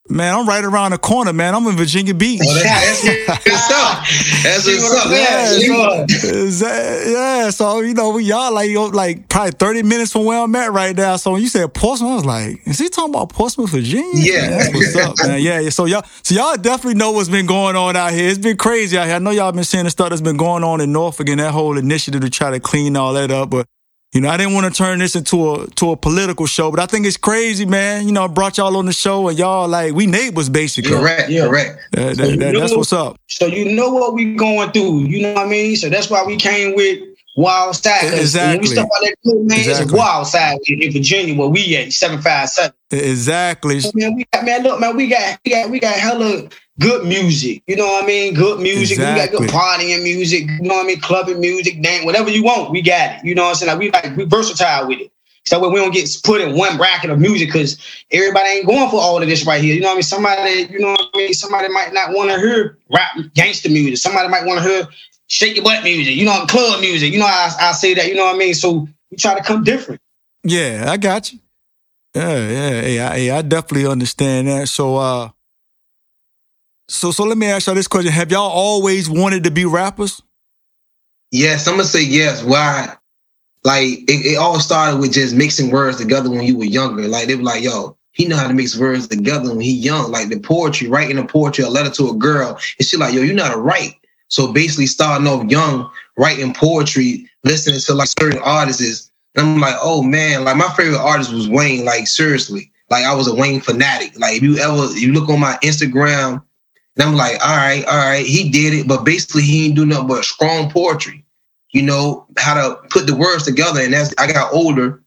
Virginia. 0.08 0.16
Man, 0.16 0.34
I'm 0.34 0.48
right 0.48 0.64
around 0.64 0.92
the 0.92 0.98
corner, 0.98 1.32
man. 1.32 1.54
I'm 1.54 1.66
in 1.66 1.76
Virginia 1.76 2.14
Beach. 2.14 2.40
Oh, 2.44 2.54
that's, 2.54 3.02
that's 3.26 3.44
good 3.44 3.58
stuff. 3.58 4.08
That's 4.42 4.66
what's 4.66 4.94
up. 4.94 5.10
Yeah, 5.10 6.50
so, 6.50 6.66
yeah, 7.10 7.50
so 7.50 7.80
you 7.80 7.94
know, 7.94 8.10
we 8.10 8.24
y'all 8.24 8.52
like 8.52 8.70
like 8.94 9.28
probably 9.28 9.52
30 9.52 9.82
minutes 9.82 10.12
from 10.12 10.24
where 10.24 10.40
I'm 10.40 10.54
at 10.56 10.72
right 10.72 10.96
now. 10.96 11.16
So 11.16 11.32
when 11.32 11.42
you 11.42 11.48
said 11.48 11.72
Portsmouth, 11.74 12.10
I 12.10 12.14
was 12.14 12.24
like, 12.24 12.66
is 12.66 12.78
he 12.78 12.88
talking 12.88 13.14
about 13.14 13.30
Portsmouth, 13.30 13.70
Virginia? 13.70 14.10
Yeah. 14.14 14.40
Man, 14.40 14.50
that's 14.58 14.74
what's 14.74 14.96
up, 14.96 15.28
man. 15.28 15.42
Yeah, 15.42 15.60
yeah. 15.60 15.70
So 15.70 15.86
y'all 15.86 16.04
so 16.22 16.34
y'all 16.34 16.56
definitely 16.56 16.94
know 16.94 17.12
what's 17.12 17.28
been 17.28 17.46
going 17.46 17.76
on 17.76 17.96
out 17.96 18.12
here. 18.12 18.28
It's 18.28 18.38
been 18.38 18.56
crazy 18.56 18.96
out 18.96 19.06
here. 19.06 19.16
I 19.16 19.18
know 19.18 19.30
y'all 19.30 19.52
been 19.52 19.64
seeing 19.64 19.84
the 19.84 19.90
stuff 19.90 20.10
that's 20.10 20.20
been 20.20 20.36
going 20.36 20.64
on 20.64 20.80
in 20.80 20.92
Norfolk 20.92 21.28
and 21.28 21.40
that 21.40 21.52
whole 21.52 21.76
initiative 21.76 22.20
to 22.20 22.30
try 22.30 22.50
to 22.50 22.60
clean 22.60 22.96
all 22.96 23.12
that 23.14 23.30
up, 23.30 23.50
but 23.50 23.66
you 24.12 24.20
know, 24.20 24.28
I 24.28 24.36
didn't 24.36 24.54
want 24.54 24.72
to 24.72 24.76
turn 24.76 24.98
this 24.98 25.14
into 25.14 25.52
a 25.52 25.66
to 25.72 25.90
a 25.90 25.96
political 25.96 26.46
show, 26.46 26.70
but 26.70 26.80
I 26.80 26.86
think 26.86 27.06
it's 27.06 27.16
crazy, 27.16 27.66
man. 27.66 28.06
You 28.06 28.12
know, 28.12 28.24
I 28.24 28.28
brought 28.28 28.56
y'all 28.56 28.76
on 28.76 28.86
the 28.86 28.92
show 28.92 29.28
and 29.28 29.38
y'all 29.38 29.68
like 29.68 29.94
we 29.94 30.06
neighbors 30.06 30.48
basically. 30.48 30.92
Correct, 30.92 31.28
yeah. 31.28 31.46
correct. 31.46 31.80
That, 31.92 32.16
that, 32.16 32.38
that, 32.38 32.54
that's 32.54 32.74
what's 32.74 32.92
up. 32.92 33.18
So 33.28 33.46
you 33.46 33.74
know 33.74 33.90
what 33.90 34.14
we 34.14 34.34
going 34.34 34.70
through. 34.70 35.04
You 35.04 35.22
know 35.22 35.34
what 35.34 35.46
I 35.46 35.48
mean? 35.48 35.76
So 35.76 35.90
that's 35.90 36.08
why 36.08 36.24
we 36.24 36.36
came 36.36 36.74
with 36.74 37.02
War 37.36 37.50
Outside. 37.50 38.14
Exactly. 38.14 38.52
When 38.52 38.60
we 38.60 38.66
step 38.68 38.84
out 38.84 39.02
that 39.02 39.16
club, 39.22 39.36
man, 39.38 39.58
exactly. 39.58 39.84
it's 39.84 39.92
War 39.92 40.06
Outside 40.06 40.58
in 40.66 40.92
Virginia 40.92 41.34
where 41.34 41.48
we 41.48 41.76
at 41.76 41.92
seven 41.92 42.22
five 42.22 42.48
seven. 42.48 42.72
Exactly. 42.90 43.80
So, 43.80 43.90
man, 43.94 44.14
we 44.14 44.24
got 44.32 44.44
man, 44.44 44.62
look, 44.62 44.80
man, 44.80 44.96
we 44.96 45.08
got 45.08 45.38
we 45.44 45.50
got 45.50 45.70
we 45.70 45.80
got 45.80 45.94
hella 45.94 46.48
good 46.78 47.06
music. 47.06 47.62
You 47.66 47.76
know 47.76 47.86
what 47.86 48.04
I 48.04 48.06
mean? 48.06 48.34
Good 48.34 48.60
music. 48.60 48.98
Exactly. 48.98 49.38
We 49.38 49.46
got 49.46 49.48
good 49.48 49.50
partying 49.50 50.02
music. 50.02 50.48
You 50.48 50.68
know 50.68 50.74
what 50.74 50.84
I 50.84 50.86
mean? 50.86 51.00
Clubbing 51.00 51.40
music, 51.40 51.82
dance, 51.82 52.04
whatever 52.04 52.30
you 52.30 52.42
want, 52.42 52.70
we 52.70 52.82
got 52.82 53.18
it. 53.18 53.24
You 53.24 53.34
know 53.34 53.44
what 53.44 53.48
I'm 53.50 53.54
saying? 53.54 53.70
Like 53.70 53.78
we 53.78 53.90
like 53.90 54.16
we 54.16 54.24
versatile 54.24 54.88
with 54.88 55.00
it. 55.00 55.12
So 55.46 55.68
we 55.68 55.78
don't 55.78 55.92
get 55.94 56.08
put 56.24 56.40
in 56.40 56.56
one 56.56 56.76
bracket 56.76 57.08
of 57.08 57.20
music 57.20 57.48
because 57.48 57.78
everybody 58.10 58.48
ain't 58.48 58.66
going 58.66 58.90
for 58.90 59.00
all 59.00 59.22
of 59.22 59.28
this 59.28 59.46
right 59.46 59.62
here. 59.62 59.76
You 59.76 59.80
know 59.80 59.88
what 59.88 59.92
I 59.92 59.96
mean? 59.96 60.02
Somebody, 60.02 60.50
you 60.72 60.80
know 60.80 60.90
what 60.90 61.08
I 61.14 61.18
mean? 61.18 61.32
Somebody 61.34 61.68
might 61.68 61.92
not 61.92 62.10
want 62.10 62.32
to 62.32 62.38
hear 62.38 62.78
rap 62.90 63.12
gangster 63.34 63.68
music. 63.68 63.98
Somebody 63.98 64.28
might 64.28 64.44
want 64.44 64.60
to 64.60 64.68
hear 64.68 64.88
shake 65.28 65.54
your 65.54 65.64
butt 65.64 65.84
music. 65.84 66.16
You 66.16 66.24
know, 66.24 66.44
club 66.46 66.80
music. 66.80 67.12
You 67.12 67.20
know, 67.20 67.26
I, 67.26 67.52
I 67.60 67.72
say 67.72 67.94
that. 67.94 68.08
You 68.08 68.16
know 68.16 68.24
what 68.24 68.34
I 68.34 68.38
mean? 68.38 68.54
So 68.54 68.88
we 69.10 69.16
try 69.16 69.36
to 69.36 69.42
come 69.42 69.62
different. 69.62 70.00
Yeah, 70.42 70.86
I 70.88 70.96
got 70.96 71.32
you. 71.32 71.38
Yeah, 72.14 72.48
yeah, 72.48 72.80
hey, 72.80 73.00
I, 73.00 73.16
hey, 73.16 73.30
I 73.30 73.42
definitely 73.42 73.86
understand 73.86 74.48
that. 74.48 74.68
So, 74.68 74.96
uh, 74.96 75.28
so, 76.88 77.10
so 77.10 77.24
let 77.24 77.36
me 77.36 77.46
ask 77.46 77.66
y'all 77.66 77.74
this 77.74 77.88
question: 77.88 78.12
Have 78.12 78.30
y'all 78.30 78.50
always 78.50 79.10
wanted 79.10 79.44
to 79.44 79.50
be 79.50 79.64
rappers? 79.64 80.22
Yes, 81.30 81.66
I'm 81.66 81.74
gonna 81.74 81.84
say 81.84 82.02
yes. 82.02 82.42
Why? 82.42 82.94
Like 83.64 83.88
it, 84.08 84.26
it 84.26 84.38
all 84.38 84.60
started 84.60 85.00
with 85.00 85.12
just 85.12 85.34
mixing 85.34 85.70
words 85.70 85.98
together 85.98 86.30
when 86.30 86.44
you 86.44 86.56
were 86.56 86.64
younger. 86.64 87.08
Like 87.08 87.26
they 87.26 87.34
were 87.34 87.42
like, 87.42 87.62
"Yo, 87.62 87.96
he 88.12 88.26
know 88.26 88.36
how 88.36 88.46
to 88.46 88.54
mix 88.54 88.78
words 88.78 89.08
together 89.08 89.50
when 89.50 89.60
he 89.60 89.72
young." 89.72 90.12
Like 90.12 90.28
the 90.28 90.38
poetry, 90.38 90.88
writing 90.88 91.18
a 91.18 91.24
poetry, 91.24 91.64
a 91.64 91.68
letter 91.68 91.90
to 91.90 92.10
a 92.10 92.14
girl, 92.14 92.58
and 92.78 92.86
she 92.86 92.96
like, 92.96 93.12
"Yo, 93.12 93.22
you 93.22 93.32
know 93.32 93.44
how 93.44 93.54
to 93.54 93.60
write." 93.60 93.96
So 94.28 94.52
basically, 94.52 94.86
starting 94.86 95.26
off 95.26 95.50
young, 95.50 95.90
writing 96.16 96.54
poetry, 96.54 97.28
listening 97.44 97.80
to 97.80 97.94
like 97.94 98.08
certain 98.08 98.40
artists. 98.42 99.10
And 99.34 99.46
I'm 99.46 99.60
like, 99.60 99.76
oh 99.80 100.02
man, 100.02 100.44
like 100.44 100.56
my 100.56 100.68
favorite 100.70 100.98
artist 100.98 101.32
was 101.32 101.48
Wayne. 101.48 101.84
Like 101.84 102.06
seriously, 102.06 102.72
like 102.90 103.04
I 103.04 103.14
was 103.14 103.28
a 103.28 103.34
Wayne 103.34 103.60
fanatic. 103.60 104.18
Like 104.18 104.36
if 104.36 104.42
you 104.42 104.58
ever 104.58 104.92
you 104.98 105.12
look 105.12 105.28
on 105.28 105.40
my 105.40 105.58
Instagram 105.62 106.42
and 106.96 107.08
I'm 107.08 107.14
like, 107.14 107.34
all 107.46 107.56
right, 107.56 107.84
all 107.84 107.96
right, 107.96 108.24
he 108.24 108.48
did 108.48 108.72
it, 108.72 108.88
but 108.88 109.04
basically 109.04 109.42
he 109.42 109.64
didn't 109.64 109.76
do 109.76 109.86
nothing 109.86 110.08
but 110.08 110.24
strong 110.24 110.70
poetry. 110.70 111.24
You 111.70 111.82
know 111.82 112.26
how 112.38 112.54
to 112.54 112.76
put 112.88 113.06
the 113.06 113.14
words 113.14 113.44
together. 113.44 113.80
And 113.80 113.94
as 113.94 114.14
I 114.16 114.32
got 114.32 114.52
older, 114.52 115.02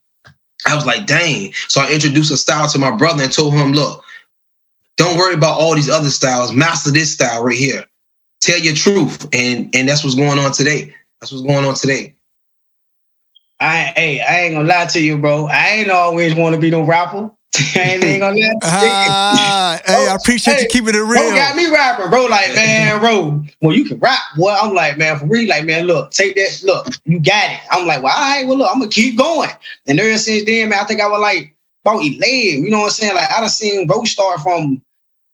I 0.68 0.76
was 0.76 0.86
like, 0.86 1.08
dang. 1.08 1.52
So 1.68 1.82
I 1.82 1.92
introduced 1.92 2.32
a 2.32 2.38
style 2.38 2.68
to 2.70 2.78
my 2.78 2.96
brother 2.96 3.24
and 3.24 3.32
told 3.32 3.54
him, 3.54 3.72
look, 3.72 4.04
don't 4.98 5.18
worry 5.18 5.34
about 5.34 5.60
all 5.60 5.74
these 5.74 5.90
other 5.90 6.10
styles. 6.10 6.54
Master 6.54 6.92
this 6.92 7.14
style 7.14 7.44
right 7.44 7.58
here. 7.58 7.86
Tell 8.42 8.60
your 8.60 8.76
truth, 8.76 9.28
and 9.34 9.74
and 9.76 9.88
that's 9.88 10.04
what's 10.04 10.16
going 10.16 10.40
on 10.40 10.52
today. 10.52 10.94
That's 11.20 11.32
what's 11.32 11.46
going 11.46 11.66
on 11.66 11.74
today. 11.76 12.16
I 13.60 13.94
hey, 13.96 14.22
I 14.22 14.42
ain't 14.42 14.56
gonna 14.56 14.68
lie 14.68 14.86
to 14.86 15.02
you, 15.02 15.18
bro. 15.18 15.48
I 15.48 15.68
ain't 15.70 15.90
always 15.90 16.36
want 16.36 16.56
to 16.56 16.62
be 16.62 16.70
no 16.70 16.84
rapper. 16.84 17.32
Gonna 17.56 18.38
lie. 18.38 18.54
Ah, 18.64 19.82
hey, 19.86 20.08
I 20.08 20.16
appreciate 20.16 20.56
hey, 20.56 20.62
you 20.62 20.68
keeping 20.70 20.96
it 20.96 21.00
real. 21.00 21.22
Bro 21.22 21.36
got 21.36 21.56
me 21.56 21.70
rapping, 21.70 22.10
bro. 22.10 22.26
Like, 22.26 22.54
man, 22.54 23.00
bro, 23.00 23.44
well, 23.62 23.76
you 23.76 23.86
can 23.86 24.00
rap. 24.00 24.20
Well, 24.38 24.58
I'm 24.62 24.74
like, 24.74 24.98
man, 24.98 25.18
for 25.18 25.26
real, 25.26 25.50
like, 25.50 25.66
man, 25.66 25.86
look, 25.86 26.12
take 26.12 26.36
that. 26.36 26.62
Look, 26.64 26.88
you 27.06 27.20
got 27.20 27.52
it. 27.52 27.60
I'm 27.72 27.88
like, 27.88 28.04
well, 28.04 28.16
all 28.16 28.22
right, 28.22 28.48
well, 28.48 28.58
look, 28.58 28.70
I'm 28.72 28.80
gonna 28.80 28.92
keep 28.92 29.18
going. 29.18 29.50
And 29.88 30.00
ever 30.00 30.18
since 30.18 30.46
then, 30.46 30.70
man, 30.70 30.80
I 30.80 30.86
think 30.86 31.02
I 31.02 31.08
was 31.08 31.20
like 31.20 31.56
about 31.84 32.02
11. 32.02 32.22
You 32.64 32.70
know 32.70 32.80
what 32.80 32.86
I'm 32.86 32.92
saying? 32.92 33.16
Like, 33.16 33.32
I 33.32 33.40
done 33.40 33.50
seen 33.50 33.88
bro 33.88 34.04
start 34.04 34.42
from 34.42 34.82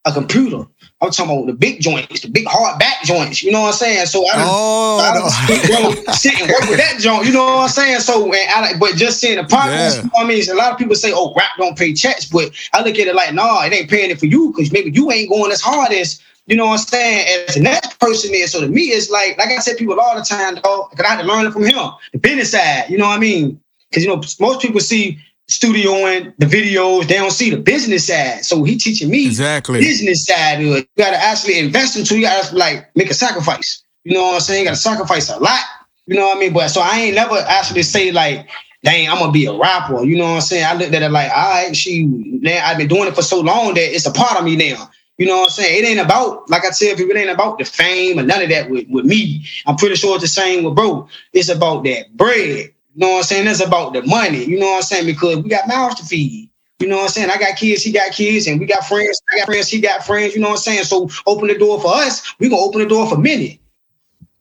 a 0.05 0.11
computer. 0.13 0.65
I'm 1.01 1.11
talking 1.11 1.35
about 1.35 1.47
the 1.47 1.53
big 1.53 1.81
joints, 1.81 2.21
the 2.21 2.29
big 2.29 2.45
hard 2.47 2.79
back 2.79 3.03
joints. 3.03 3.43
You 3.43 3.51
know 3.51 3.61
what 3.61 3.67
I'm 3.67 3.73
saying? 3.73 4.05
So 4.05 4.25
I, 4.27 4.31
oh, 4.37 4.99
I 5.01 5.19
no. 5.19 6.11
sit 6.13 6.39
and 6.39 6.49
work 6.49 6.69
with 6.69 6.77
that 6.77 6.99
joint. 6.99 7.25
You 7.25 7.33
know 7.33 7.43
what 7.43 7.63
I'm 7.63 7.69
saying? 7.69 7.99
So, 7.99 8.31
and 8.33 8.65
I, 8.65 8.77
but 8.79 8.95
just 8.95 9.19
seeing 9.19 9.35
the 9.35 9.43
progress. 9.43 9.97
Yeah. 9.97 10.03
You 10.03 10.07
know 10.07 10.23
I 10.23 10.25
mean, 10.25 10.49
a 10.49 10.53
lot 10.55 10.71
of 10.71 10.77
people 10.77 10.95
say, 10.95 11.11
"Oh, 11.13 11.33
rap 11.35 11.51
don't 11.57 11.77
pay 11.77 11.93
checks," 11.93 12.25
but 12.25 12.51
I 12.73 12.81
look 12.81 12.97
at 12.97 13.07
it 13.07 13.15
like, 13.15 13.33
"Nah, 13.33 13.65
it 13.65 13.73
ain't 13.73 13.89
paying 13.89 14.09
it 14.09 14.19
for 14.19 14.25
you 14.25 14.51
because 14.51 14.71
maybe 14.71 14.91
you 14.91 15.11
ain't 15.11 15.29
going 15.29 15.51
as 15.51 15.61
hard 15.61 15.91
as." 15.91 16.21
You 16.47 16.55
know 16.55 16.67
what 16.67 16.79
I'm 16.79 16.85
saying? 16.85 17.47
As 17.47 17.55
the 17.55 17.61
next 17.61 17.99
person 17.99 18.31
is. 18.35 18.51
So 18.51 18.61
to 18.61 18.67
me, 18.67 18.81
it's 18.81 19.09
like, 19.09 19.35
like 19.39 19.47
I 19.47 19.57
said, 19.57 19.77
people 19.77 19.99
all 19.99 20.15
the 20.15 20.21
time, 20.21 20.53
dog, 20.53 20.91
because 20.91 21.03
I 21.03 21.15
had 21.15 21.21
to 21.21 21.27
learn 21.27 21.47
it 21.47 21.51
from 21.51 21.63
him, 21.65 21.89
the 22.13 22.19
business 22.19 22.51
side. 22.51 22.85
You 22.87 22.99
know 22.99 23.07
what 23.07 23.17
I 23.17 23.19
mean? 23.19 23.59
Because 23.89 24.03
you 24.03 24.09
know, 24.09 24.21
most 24.39 24.61
people 24.61 24.79
see 24.79 25.19
studioing 25.49 26.33
the 26.37 26.45
videos, 26.45 27.07
they 27.07 27.15
don't 27.15 27.31
see 27.31 27.49
the 27.49 27.57
business 27.57 28.07
side. 28.07 28.43
So 28.43 28.63
he 28.63 28.77
teaching 28.77 29.09
me 29.09 29.27
exactly 29.27 29.79
business 29.79 30.25
side 30.25 30.61
of 30.61 30.67
it. 30.67 30.89
You 30.95 31.03
gotta 31.03 31.17
actually 31.17 31.59
invest 31.59 31.97
into 31.97 32.15
you 32.15 32.23
gotta 32.23 32.55
like 32.55 32.89
make 32.95 33.09
a 33.09 33.13
sacrifice. 33.13 33.83
You 34.03 34.13
know 34.13 34.23
what 34.23 34.35
I'm 34.35 34.41
saying? 34.41 34.61
You 34.61 34.65
gotta 34.65 34.77
sacrifice 34.77 35.29
a 35.29 35.37
lot. 35.37 35.63
You 36.07 36.15
know 36.15 36.27
what 36.27 36.37
I 36.37 36.39
mean? 36.39 36.53
But 36.53 36.69
so 36.69 36.81
I 36.81 36.99
ain't 36.99 37.15
never 37.15 37.35
actually 37.47 37.83
say 37.83 38.11
like, 38.11 38.47
dang, 38.83 39.09
I'm 39.09 39.19
gonna 39.19 39.31
be 39.31 39.45
a 39.45 39.53
rapper. 39.53 40.03
You 40.03 40.17
know 40.17 40.25
what 40.25 40.35
I'm 40.35 40.41
saying? 40.41 40.65
I 40.65 40.73
looked 40.73 40.93
at 40.93 41.01
it 41.01 41.11
like, 41.11 41.31
all 41.31 41.49
right, 41.49 41.75
she 41.75 42.05
man, 42.05 42.61
I've 42.63 42.77
been 42.77 42.87
doing 42.87 43.07
it 43.07 43.15
for 43.15 43.21
so 43.21 43.39
long 43.39 43.75
that 43.75 43.95
it's 43.95 44.05
a 44.05 44.11
part 44.11 44.37
of 44.37 44.45
me 44.45 44.55
now. 44.55 44.89
You 45.17 45.27
know 45.27 45.37
what 45.37 45.43
I'm 45.45 45.51
saying? 45.51 45.83
It 45.83 45.87
ain't 45.87 45.99
about, 45.99 46.49
like 46.49 46.65
I 46.65 46.71
said, 46.71 46.97
people, 46.97 47.15
it 47.15 47.19
ain't 47.19 47.29
about 47.29 47.57
the 47.57 47.63
fame 47.63 48.19
or 48.19 48.23
none 48.23 48.41
of 48.41 48.49
that 48.49 48.69
with, 48.69 48.85
with 48.89 49.05
me. 49.05 49.45
I'm 49.65 49.77
pretty 49.77 49.95
sure 49.95 50.15
it's 50.15 50.23
the 50.23 50.27
same 50.27 50.65
with 50.65 50.75
bro. 50.75 51.07
It's 51.31 51.47
about 51.49 51.85
that 51.85 52.15
bread. 52.17 52.73
You 52.95 53.05
know 53.05 53.11
what 53.11 53.17
I'm 53.17 53.23
saying? 53.23 53.47
It's 53.47 53.59
about 53.59 53.91
the 53.91 54.03
money. 54.03 54.45
You 54.45 54.57
know 54.57 54.67
what 54.67 54.77
I'm 54.77 54.81
saying? 54.83 55.05
Because 55.05 55.37
we 55.37 55.49
got 55.49 55.67
mouths 55.67 55.95
to 55.95 56.05
feed. 56.05 56.49
You 56.79 56.87
know 56.87 56.95
what 56.97 57.03
I'm 57.03 57.09
saying? 57.09 57.29
I 57.29 57.37
got 57.37 57.57
kids, 57.57 57.83
he 57.83 57.91
got 57.91 58.13
kids, 58.13 58.47
and 58.47 58.59
we 58.59 58.65
got 58.65 58.85
friends. 58.85 59.21
I 59.33 59.39
got 59.39 59.45
friends, 59.47 59.69
he 59.69 59.81
got 59.81 60.05
friends. 60.05 60.33
You 60.33 60.41
know 60.41 60.49
what 60.49 60.55
I'm 60.55 60.59
saying? 60.59 60.83
So 60.85 61.09
open 61.25 61.49
the 61.49 61.57
door 61.57 61.81
for 61.81 61.93
us. 61.93 62.33
We 62.39 62.47
gonna 62.47 62.61
open 62.61 62.81
the 62.81 62.87
door 62.87 63.07
for 63.09 63.17
many. 63.17 63.61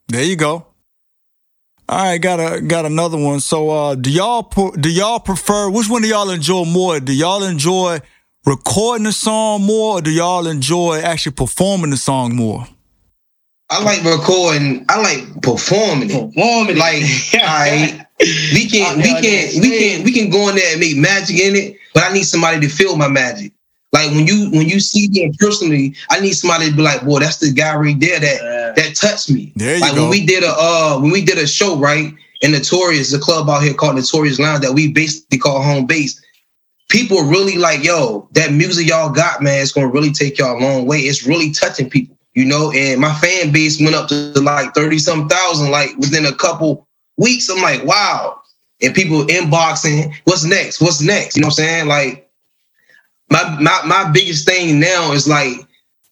There 0.09 0.23
you 0.23 0.37
go. 0.37 0.67
All 1.89 1.99
right, 1.99 2.19
got 2.19 2.41
a 2.41 2.61
got 2.61 2.87
another 2.87 3.19
one. 3.19 3.41
So, 3.41 3.71
uh, 3.71 3.95
do 3.97 4.11
y'all 4.11 4.43
do 4.79 4.89
y'all 4.89 5.21
prefer? 5.21 5.69
Which 5.69 5.89
one 5.89 6.03
do 6.03 6.09
y'all 6.09 6.31
enjoy 6.31 6.65
more? 6.65 6.99
Do 6.99 7.13
y'all 7.13 7.43
enjoy 7.43 8.01
recording 8.47 9.05
the 9.05 9.13
song 9.13 9.63
more, 9.63 9.99
or 9.99 10.01
do 10.01 10.11
y'all 10.11 10.47
enjoy 10.47 11.01
actually 11.01 11.33
performing 11.33 11.91
the 11.91 11.97
song 11.97 12.37
more? 12.37 12.67
I 13.75 13.83
like 13.83 14.05
recording. 14.05 14.85
I 14.89 15.01
like 15.01 15.43
performing 15.43 16.09
it. 16.09 16.13
Performing 16.13 16.77
like, 16.77 17.03
I 17.35 18.07
we 18.21 18.69
can't, 18.69 18.99
we 18.99 19.03
can't, 19.21 19.55
we 19.61 19.79
can't, 19.79 20.05
we 20.05 20.13
can 20.13 20.31
go 20.31 20.49
in 20.49 20.55
there 20.55 20.71
and 20.71 20.81
make 20.81 20.97
magic 20.97 21.41
in 21.41 21.57
it, 21.57 21.77
but 21.93 22.05
I 22.05 22.13
need 22.13 22.23
somebody 22.23 22.61
to 22.61 22.69
feel 22.69 22.97
my 22.97 23.09
magic. 23.09 23.53
Like 23.93 24.11
when 24.11 24.27
you 24.29 24.51
when 24.51 24.69
you 24.69 24.79
see 24.79 25.09
me 25.09 25.33
personally, 25.41 25.95
I 26.11 26.21
need 26.21 26.35
somebody 26.35 26.71
to 26.71 26.77
be 26.77 26.83
like, 26.83 27.05
boy, 27.05 27.19
that's 27.19 27.39
the 27.39 27.53
guy 27.53 27.75
right 27.77 27.99
there 27.99 28.21
that 28.21 28.43
yeah. 28.43 28.73
that 28.77 28.95
touched 28.97 29.31
me. 29.31 29.53
There 29.57 29.75
you 29.75 29.81
like 29.81 29.95
go. 29.95 30.03
when 30.03 30.11
we 30.11 30.25
did 30.25 30.45
a 30.45 30.53
uh 30.57 30.99
when 31.01 31.11
we 31.11 31.25
did 31.25 31.39
a 31.39 31.47
show, 31.47 31.77
right? 31.77 32.13
In 32.43 32.53
Notorious, 32.53 33.13
a 33.13 33.19
club 33.19 33.49
out 33.49 33.63
here 33.63 33.75
called 33.75 33.97
Notorious 33.97 34.39
Lounge 34.39 34.63
that 34.63 34.73
we 34.73 34.93
basically 34.93 35.39
call 35.39 35.63
home 35.63 35.87
base. 35.87 36.21
People 36.91 37.23
really 37.23 37.57
like, 37.57 37.83
yo, 37.83 38.29
that 38.33 38.53
music 38.53 38.87
y'all 38.87 39.11
got, 39.11 39.43
man, 39.43 39.63
it's 39.63 39.73
gonna 39.73 39.89
really 39.89 40.13
take 40.13 40.39
y'all 40.39 40.59
a 40.59 40.61
long 40.61 40.87
way. 40.87 40.99
It's 41.01 41.27
really 41.27 41.51
touching 41.51 41.89
people, 41.89 42.14
you 42.35 42.45
know. 42.45 42.73
And 42.73 43.01
my 43.01 43.13
fan 43.15 43.53
base 43.53 43.81
went 43.81 43.95
up 43.95 44.09
to 44.09 44.33
like 44.41 44.75
30 44.75 44.99
some 44.99 45.29
thousand, 45.29 45.71
like 45.71 45.97
within 45.99 46.27
a 46.27 46.35
couple 46.35 46.87
weeks. 47.17 47.49
I'm 47.49 47.63
like, 47.63 47.85
wow. 47.85 48.41
And 48.83 48.95
people 48.95 49.25
inboxing, 49.25 50.15
what's 50.25 50.45
next? 50.45 50.81
What's 50.81 51.01
next? 51.01 51.37
You 51.37 51.43
know 51.43 51.49
what 51.49 51.59
I'm 51.61 51.65
saying? 51.65 51.89
Like 51.89 52.31
my 53.31 53.59
my 53.61 53.81
my 53.87 54.11
biggest 54.13 54.47
thing 54.47 54.79
now 54.79 55.13
is 55.13 55.27
like 55.27 55.67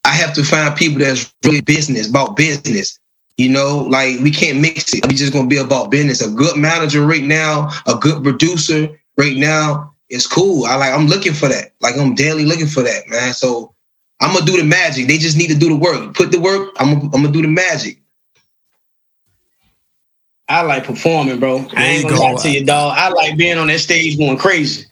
I 0.04 0.10
have 0.10 0.34
to 0.34 0.44
find 0.44 0.74
people 0.74 0.98
that's 0.98 1.32
really 1.44 1.60
business 1.60 2.08
about 2.08 2.36
business. 2.36 2.98
You 3.38 3.48
know, 3.48 3.86
like 3.88 4.20
we 4.20 4.30
can't 4.30 4.60
mix 4.60 4.94
it. 4.94 5.06
We 5.06 5.14
just 5.14 5.32
gonna 5.32 5.48
be 5.48 5.56
about 5.56 5.90
business. 5.90 6.20
A 6.20 6.30
good 6.30 6.56
manager 6.56 7.06
right 7.06 7.22
now, 7.22 7.70
a 7.86 7.94
good 7.94 8.22
producer 8.22 8.88
right 9.16 9.36
now 9.36 9.94
is 10.10 10.26
cool. 10.26 10.66
I 10.66 10.76
like 10.76 10.92
I'm 10.92 11.06
looking 11.06 11.32
for 11.32 11.48
that. 11.48 11.72
Like 11.80 11.96
I'm 11.96 12.14
daily 12.14 12.44
looking 12.44 12.66
for 12.66 12.82
that, 12.82 13.08
man. 13.08 13.32
So 13.32 13.74
I'm 14.22 14.32
gonna 14.32 14.46
do 14.46 14.56
the 14.56 14.64
magic. 14.64 15.08
They 15.08 15.18
just 15.18 15.36
need 15.36 15.48
to 15.48 15.56
do 15.56 15.68
the 15.68 15.76
work. 15.76 16.14
Put 16.14 16.30
the 16.30 16.40
work. 16.40 16.70
I'm 16.78 16.94
gonna, 16.94 17.04
I'm 17.06 17.22
gonna 17.22 17.32
do 17.32 17.42
the 17.42 17.48
magic. 17.48 17.98
I 20.48 20.62
like 20.62 20.84
performing, 20.84 21.40
bro. 21.40 21.58
There 21.58 21.78
I 21.78 21.84
ain't 21.84 22.08
gonna 22.08 22.16
go. 22.16 22.22
lie 22.34 22.42
to 22.42 22.50
you, 22.50 22.64
dog. 22.64 22.94
I 22.96 23.08
like 23.08 23.36
being 23.36 23.58
on 23.58 23.66
that 23.68 23.80
stage 23.80 24.18
going 24.18 24.36
crazy. 24.38 24.86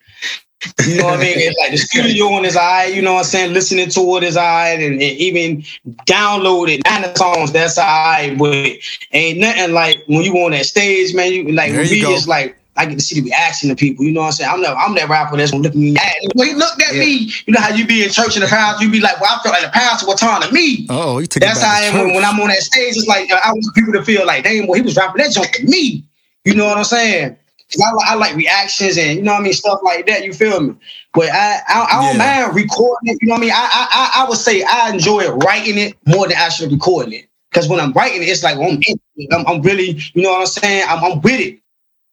You 0.86 0.98
know 0.98 1.04
what 1.04 1.20
I 1.20 1.22
mean? 1.22 1.34
It's 1.36 1.58
like 1.58 1.70
the 1.70 1.78
studio 1.78 2.26
on 2.32 2.44
his 2.44 2.56
eye, 2.56 2.86
you 2.86 3.00
know 3.00 3.14
what 3.14 3.20
I'm 3.20 3.24
saying? 3.24 3.54
Listening 3.54 3.88
to 3.90 4.16
it 4.16 4.24
is 4.24 4.36
eye 4.36 4.70
and, 4.70 4.94
and 4.94 5.02
even 5.02 5.62
downloaded 6.04 6.82
nine 6.84 7.14
songs, 7.16 7.52
that's 7.52 7.78
eye. 7.78 8.34
But 8.38 8.72
ain't 9.12 9.38
nothing 9.38 9.72
like 9.72 10.02
when 10.06 10.22
you 10.22 10.34
on 10.38 10.50
that 10.50 10.66
stage, 10.66 11.14
man, 11.14 11.32
you 11.32 11.52
like 11.52 11.72
There 11.72 11.80
with 11.80 11.90
me, 11.90 12.02
go. 12.02 12.12
it's 12.12 12.28
like 12.28 12.59
I 12.80 12.86
get 12.86 12.98
to 12.98 13.04
see 13.04 13.20
the 13.20 13.26
reaction 13.26 13.70
of 13.70 13.76
people. 13.76 14.04
You 14.06 14.12
know 14.12 14.20
what 14.20 14.26
I'm 14.28 14.32
saying? 14.32 14.50
I'm 14.50 14.62
that 14.62 14.74
I'm 14.76 14.94
that 14.94 15.08
rapper 15.10 15.36
that's 15.36 15.50
gonna 15.50 15.62
look 15.64 15.74
me 15.74 15.88
in 15.88 15.94
the 15.94 16.00
eye. 16.00 16.14
When 16.34 16.48
he 16.48 16.54
looked 16.54 16.82
at 16.82 16.94
me, 16.96 17.30
you 17.46 17.52
know 17.52 17.60
how 17.60 17.74
you 17.74 17.86
be 17.86 18.02
in 18.02 18.10
church 18.10 18.36
in 18.36 18.42
the 18.42 18.48
pastor, 18.48 18.84
you 18.84 18.90
be 18.90 19.00
like, 19.00 19.20
well, 19.20 19.36
I 19.38 19.42
felt 19.42 19.52
like 19.54 19.64
the 19.64 19.70
pastor 19.70 20.06
was 20.06 20.18
talking 20.18 20.48
to 20.48 20.54
me. 20.54 20.86
Oh, 20.88 21.18
you 21.18 21.26
took 21.26 21.42
that. 21.42 21.54
That's 21.54 21.62
it 21.62 21.66
how 21.66 21.76
I 21.76 21.80
am 21.82 22.06
when, 22.06 22.14
when 22.14 22.24
I'm 22.24 22.40
on 22.40 22.48
that 22.48 22.62
stage. 22.62 22.96
It's 22.96 23.06
like 23.06 23.30
I 23.30 23.52
want 23.52 23.74
people 23.74 23.92
to 23.92 24.02
feel 24.02 24.26
like, 24.26 24.44
damn, 24.44 24.66
well, 24.66 24.76
he 24.76 24.82
was 24.82 24.96
rapping 24.96 25.22
that 25.22 25.32
joke 25.32 25.52
to 25.52 25.64
me. 25.66 26.04
You 26.46 26.54
know 26.54 26.64
what 26.66 26.78
I'm 26.78 26.84
saying? 26.84 27.36
'Cause 27.72 27.82
I, 28.08 28.12
I 28.12 28.14
like 28.16 28.34
reactions 28.34 28.98
and 28.98 29.16
you 29.18 29.22
know 29.22 29.32
what 29.32 29.42
I 29.42 29.44
mean, 29.44 29.52
stuff 29.52 29.78
like 29.84 30.06
that. 30.06 30.24
You 30.24 30.32
feel 30.32 30.60
me? 30.60 30.74
But 31.14 31.28
I 31.30 31.60
I, 31.68 31.86
I 31.90 32.02
don't 32.02 32.16
Yeah. 32.18 32.42
mind 32.46 32.56
recording 32.56 33.12
it. 33.12 33.18
You 33.20 33.28
know 33.28 33.34
what 33.34 33.38
I 33.38 33.40
mean? 33.42 33.52
I, 33.52 33.68
I 33.72 33.86
I 33.92 34.24
I 34.24 34.28
would 34.28 34.38
say 34.38 34.62
I 34.64 34.90
enjoy 34.90 35.28
writing 35.30 35.78
it 35.78 35.96
more 36.06 36.26
than 36.26 36.36
actually 36.36 36.72
recording 36.74 37.12
it. 37.12 37.26
Because 37.50 37.68
when 37.68 37.78
I'm 37.78 37.92
writing 37.92 38.22
it, 38.22 38.28
it's 38.28 38.42
like 38.42 38.56
well, 38.58 38.70
I'm, 38.70 38.80
in 38.86 38.98
it. 39.16 39.28
I'm 39.34 39.46
I'm 39.46 39.62
really, 39.62 40.00
you 40.14 40.22
know 40.22 40.30
what 40.30 40.40
I'm 40.40 40.46
saying? 40.46 40.84
I'm, 40.88 41.04
I'm 41.04 41.20
with 41.20 41.40
it. 41.40 41.60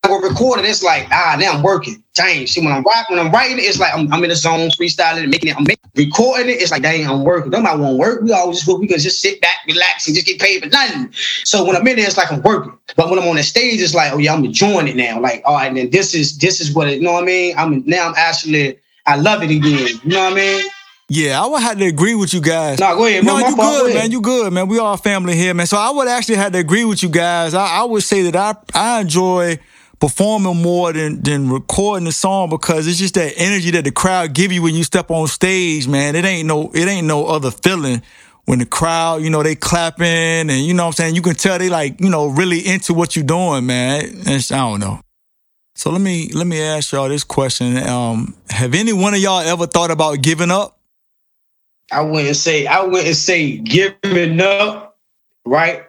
When 0.09 0.23
I 0.23 0.27
record 0.27 0.59
it's 0.65 0.83
like 0.83 1.07
ah, 1.11 1.35
now 1.39 1.53
I'm 1.53 1.63
working. 1.63 2.03
Dang, 2.13 2.47
see 2.47 2.61
when 2.61 2.71
I'm 2.73 2.83
writing, 2.83 3.15
when 3.15 3.25
I'm 3.25 3.31
writing 3.31 3.57
it's 3.59 3.79
like 3.79 3.93
I'm, 3.93 4.11
I'm 4.11 4.23
in 4.23 4.29
the 4.29 4.35
zone, 4.35 4.69
freestyling, 4.69 5.21
and 5.21 5.29
making 5.29 5.49
it. 5.49 5.57
I'm 5.57 5.65
making, 5.65 5.89
recording 5.95 6.49
it, 6.49 6.61
it's 6.61 6.71
like 6.71 6.81
dang, 6.81 7.07
I'm 7.07 7.23
working. 7.23 7.51
Nobody 7.51 7.79
won't 7.79 7.97
work. 7.97 8.21
We 8.21 8.31
always 8.31 8.63
just 8.63 8.79
we 8.79 8.87
can 8.87 8.99
just 8.99 9.21
sit 9.21 9.41
back, 9.41 9.57
relax, 9.67 10.07
and 10.07 10.15
just 10.15 10.25
get 10.25 10.39
paid 10.39 10.63
for 10.63 10.69
nothing. 10.69 11.11
So 11.43 11.65
when 11.65 11.75
I'm 11.75 11.85
in 11.87 11.97
there, 11.97 12.07
it's 12.07 12.17
like 12.17 12.31
I'm 12.31 12.41
working. 12.41 12.77
But 12.95 13.09
when 13.09 13.19
I'm 13.19 13.27
on 13.27 13.35
the 13.35 13.43
stage, 13.43 13.81
it's 13.81 13.93
like 13.93 14.13
oh 14.13 14.17
yeah, 14.17 14.33
I'm 14.33 14.45
enjoying 14.45 14.87
it 14.87 14.95
now. 14.95 15.19
Like 15.19 15.41
all 15.45 15.55
right, 15.55 15.73
then 15.73 15.89
this 15.89 16.13
is 16.13 16.37
this 16.37 16.61
is 16.61 16.73
what 16.73 16.87
it. 16.87 16.99
You 16.99 17.03
know 17.03 17.13
what 17.13 17.23
I 17.23 17.27
mean? 17.27 17.55
I'm 17.57 17.83
now 17.85 18.07
I'm 18.09 18.15
actually 18.17 18.79
I 19.05 19.17
love 19.17 19.43
it 19.43 19.51
again. 19.51 19.99
You 20.03 20.09
know 20.09 20.23
what 20.23 20.33
I 20.33 20.35
mean? 20.35 20.69
Yeah, 21.09 21.41
I 21.41 21.47
would 21.47 21.61
have 21.61 21.77
to 21.77 21.85
agree 21.85 22.15
with 22.15 22.33
you 22.33 22.41
guys. 22.41 22.79
No, 22.79 22.95
go 22.97 23.05
ahead. 23.05 23.23
No. 23.23 23.37
You 23.37 23.55
good, 23.55 23.85
ahead. 23.85 23.95
man. 23.95 24.11
You 24.11 24.21
good, 24.21 24.51
man. 24.51 24.67
We 24.67 24.77
all 24.79 24.97
family 24.97 25.37
here, 25.37 25.53
man. 25.53 25.65
So 25.65 25.77
I 25.77 25.89
would 25.89 26.09
actually 26.09 26.35
have 26.35 26.51
to 26.51 26.57
agree 26.57 26.83
with 26.83 27.01
you 27.01 27.07
guys. 27.07 27.53
I, 27.53 27.65
I 27.65 27.83
would 27.83 28.03
say 28.03 28.29
that 28.29 28.35
I 28.35 28.55
I 28.73 29.01
enjoy 29.01 29.57
performing 29.99 30.61
more 30.61 30.93
than 30.93 31.21
than 31.21 31.49
recording 31.49 32.05
the 32.05 32.11
song 32.11 32.49
because 32.49 32.87
it's 32.87 32.99
just 32.99 33.15
that 33.15 33.33
energy 33.37 33.71
that 33.71 33.83
the 33.83 33.91
crowd 33.91 34.33
give 34.33 34.51
you 34.51 34.61
when 34.61 34.75
you 34.75 34.83
step 34.83 35.11
on 35.11 35.27
stage, 35.27 35.87
man. 35.87 36.15
It 36.15 36.25
ain't 36.25 36.47
no 36.47 36.71
it 36.73 36.87
ain't 36.87 37.07
no 37.07 37.25
other 37.25 37.51
feeling 37.51 38.01
when 38.45 38.59
the 38.59 38.65
crowd, 38.65 39.21
you 39.21 39.29
know, 39.29 39.43
they 39.43 39.55
clapping 39.55 40.05
and 40.05 40.51
you 40.51 40.73
know 40.73 40.83
what 40.83 40.87
I'm 40.87 40.93
saying, 40.93 41.15
you 41.15 41.21
can 41.21 41.35
tell 41.35 41.59
they 41.59 41.69
like, 41.69 41.99
you 41.99 42.09
know, 42.09 42.27
really 42.27 42.65
into 42.65 42.93
what 42.93 43.15
you're 43.15 43.25
doing, 43.25 43.65
man. 43.65 44.21
I 44.25 44.39
don't 44.39 44.79
know. 44.79 45.01
So 45.75 45.91
let 45.91 46.01
me 46.01 46.29
let 46.33 46.47
me 46.47 46.59
ask 46.59 46.91
y'all 46.91 47.09
this 47.09 47.23
question. 47.23 47.77
Um, 47.77 48.35
have 48.49 48.73
any 48.73 48.93
one 48.93 49.13
of 49.13 49.19
y'all 49.19 49.41
ever 49.41 49.67
thought 49.67 49.91
about 49.91 50.21
giving 50.21 50.49
up? 50.49 50.79
I 51.91 52.01
wouldn't 52.01 52.35
say 52.35 52.65
I 52.65 52.83
wouldn't 52.83 53.15
say 53.15 53.57
giving 53.57 54.41
up, 54.41 54.97
right? 55.45 55.86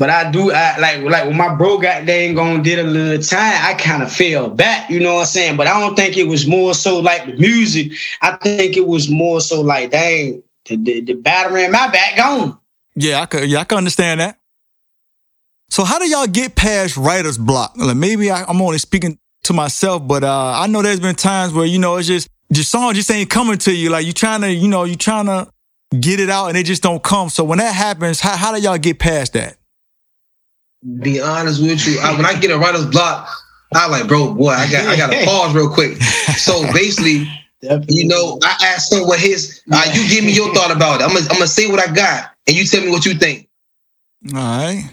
But 0.00 0.08
I 0.08 0.30
do 0.30 0.50
I 0.50 0.78
like 0.78 1.02
like 1.02 1.26
when 1.26 1.36
my 1.36 1.54
bro 1.54 1.76
got 1.76 2.06
dang 2.06 2.34
gone 2.34 2.62
did 2.62 2.78
a 2.78 2.84
little 2.84 3.22
time, 3.22 3.60
I 3.62 3.74
kind 3.74 4.02
of 4.02 4.10
fell 4.10 4.48
back, 4.48 4.88
you 4.88 4.98
know 4.98 5.16
what 5.16 5.20
I'm 5.20 5.26
saying? 5.26 5.56
But 5.58 5.66
I 5.66 5.78
don't 5.78 5.94
think 5.94 6.16
it 6.16 6.24
was 6.26 6.46
more 6.46 6.72
so 6.72 7.00
like 7.00 7.26
the 7.26 7.34
music. 7.34 7.92
I 8.22 8.36
think 8.36 8.78
it 8.78 8.86
was 8.86 9.10
more 9.10 9.42
so 9.42 9.60
like 9.60 9.90
dang, 9.90 10.42
the, 10.64 10.76
the, 10.76 11.00
the 11.02 11.12
battery 11.12 11.64
in 11.64 11.72
my 11.72 11.90
back 11.90 12.16
gone. 12.16 12.58
Yeah, 12.94 13.20
I 13.20 13.26
could. 13.26 13.50
Yeah, 13.50 13.58
I 13.60 13.64
can 13.64 13.76
understand 13.76 14.20
that. 14.20 14.38
So, 15.68 15.84
how 15.84 15.98
do 15.98 16.08
y'all 16.08 16.26
get 16.26 16.56
past 16.56 16.96
writer's 16.96 17.36
block? 17.36 17.74
Like 17.76 17.94
maybe 17.94 18.30
I, 18.30 18.44
I'm 18.44 18.62
only 18.62 18.78
speaking 18.78 19.18
to 19.42 19.52
myself, 19.52 20.08
but 20.08 20.24
uh, 20.24 20.54
I 20.56 20.66
know 20.66 20.80
there's 20.80 21.00
been 21.00 21.14
times 21.14 21.52
where 21.52 21.66
you 21.66 21.78
know 21.78 21.96
it's 21.96 22.08
just 22.08 22.26
your 22.48 22.64
song 22.64 22.94
just 22.94 23.10
ain't 23.10 23.28
coming 23.28 23.58
to 23.58 23.76
you. 23.76 23.90
Like 23.90 24.06
you 24.06 24.14
trying 24.14 24.40
to, 24.40 24.50
you 24.50 24.68
know, 24.68 24.84
you 24.84 24.96
trying 24.96 25.26
to 25.26 25.52
get 26.00 26.20
it 26.20 26.30
out 26.30 26.46
and 26.46 26.56
it 26.56 26.64
just 26.64 26.82
don't 26.82 27.02
come. 27.02 27.28
So 27.28 27.44
when 27.44 27.58
that 27.58 27.74
happens, 27.74 28.20
how 28.20 28.34
how 28.34 28.54
do 28.54 28.62
y'all 28.62 28.78
get 28.78 28.98
past 28.98 29.34
that? 29.34 29.58
Be 31.00 31.20
honest 31.20 31.62
with 31.62 31.86
you, 31.86 31.98
I, 32.00 32.16
when 32.16 32.24
I 32.24 32.38
get 32.38 32.50
a 32.50 32.58
writer's 32.58 32.86
block, 32.86 33.28
I 33.74 33.86
like, 33.88 34.08
bro, 34.08 34.34
boy, 34.34 34.50
I 34.50 34.70
got 34.70 34.86
I 34.86 34.96
got 34.96 35.10
to 35.10 35.24
pause 35.24 35.54
real 35.54 35.68
quick. 35.68 36.00
So 36.36 36.62
basically, 36.72 37.28
you 37.88 38.08
know, 38.08 38.38
I 38.42 38.56
asked 38.74 38.92
him 38.92 39.06
what 39.06 39.20
his. 39.20 39.62
Uh, 39.70 39.84
you 39.92 40.08
give 40.08 40.24
me 40.24 40.32
your 40.32 40.54
thought 40.54 40.70
about 40.74 41.00
it. 41.00 41.04
I'm 41.04 41.10
gonna 41.10 41.26
I'm 41.30 41.36
gonna 41.36 41.46
say 41.46 41.68
what 41.68 41.86
I 41.86 41.92
got, 41.92 42.30
and 42.46 42.56
you 42.56 42.64
tell 42.64 42.82
me 42.82 42.90
what 42.90 43.04
you 43.04 43.14
think. 43.14 43.48
All 44.34 44.40
right. 44.40 44.90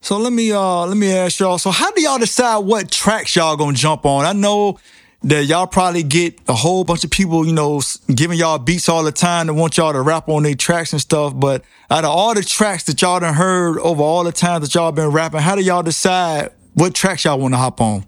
So 0.00 0.18
let 0.18 0.32
me 0.32 0.52
uh 0.52 0.86
let 0.86 0.96
me 0.96 1.12
ask 1.12 1.40
y'all. 1.40 1.58
So 1.58 1.70
how 1.70 1.90
do 1.90 2.00
y'all 2.00 2.18
decide 2.18 2.58
what 2.58 2.90
tracks 2.90 3.34
y'all 3.34 3.56
gonna 3.56 3.76
jump 3.76 4.06
on? 4.06 4.24
I 4.24 4.32
know 4.32 4.78
that 5.26 5.44
y'all 5.46 5.66
probably 5.66 6.04
get 6.04 6.38
a 6.46 6.54
whole 6.54 6.84
bunch 6.84 7.02
of 7.02 7.10
people, 7.10 7.44
you 7.44 7.52
know, 7.52 7.82
giving 8.14 8.38
y'all 8.38 8.58
beats 8.58 8.88
all 8.88 9.02
the 9.02 9.10
time 9.10 9.48
that 9.48 9.54
want 9.54 9.76
y'all 9.76 9.92
to 9.92 10.00
rap 10.00 10.28
on 10.28 10.44
their 10.44 10.54
tracks 10.54 10.92
and 10.92 11.02
stuff. 11.02 11.32
But 11.34 11.64
out 11.90 12.04
of 12.04 12.10
all 12.10 12.32
the 12.32 12.44
tracks 12.44 12.84
that 12.84 13.02
y'all 13.02 13.18
done 13.18 13.34
heard 13.34 13.78
over 13.80 14.02
all 14.02 14.22
the 14.22 14.30
times 14.30 14.64
that 14.64 14.74
y'all 14.74 14.92
been 14.92 15.08
rapping, 15.08 15.40
how 15.40 15.56
do 15.56 15.62
y'all 15.62 15.82
decide 15.82 16.52
what 16.74 16.94
tracks 16.94 17.24
y'all 17.24 17.40
want 17.40 17.54
to 17.54 17.58
hop 17.58 17.80
on? 17.80 18.04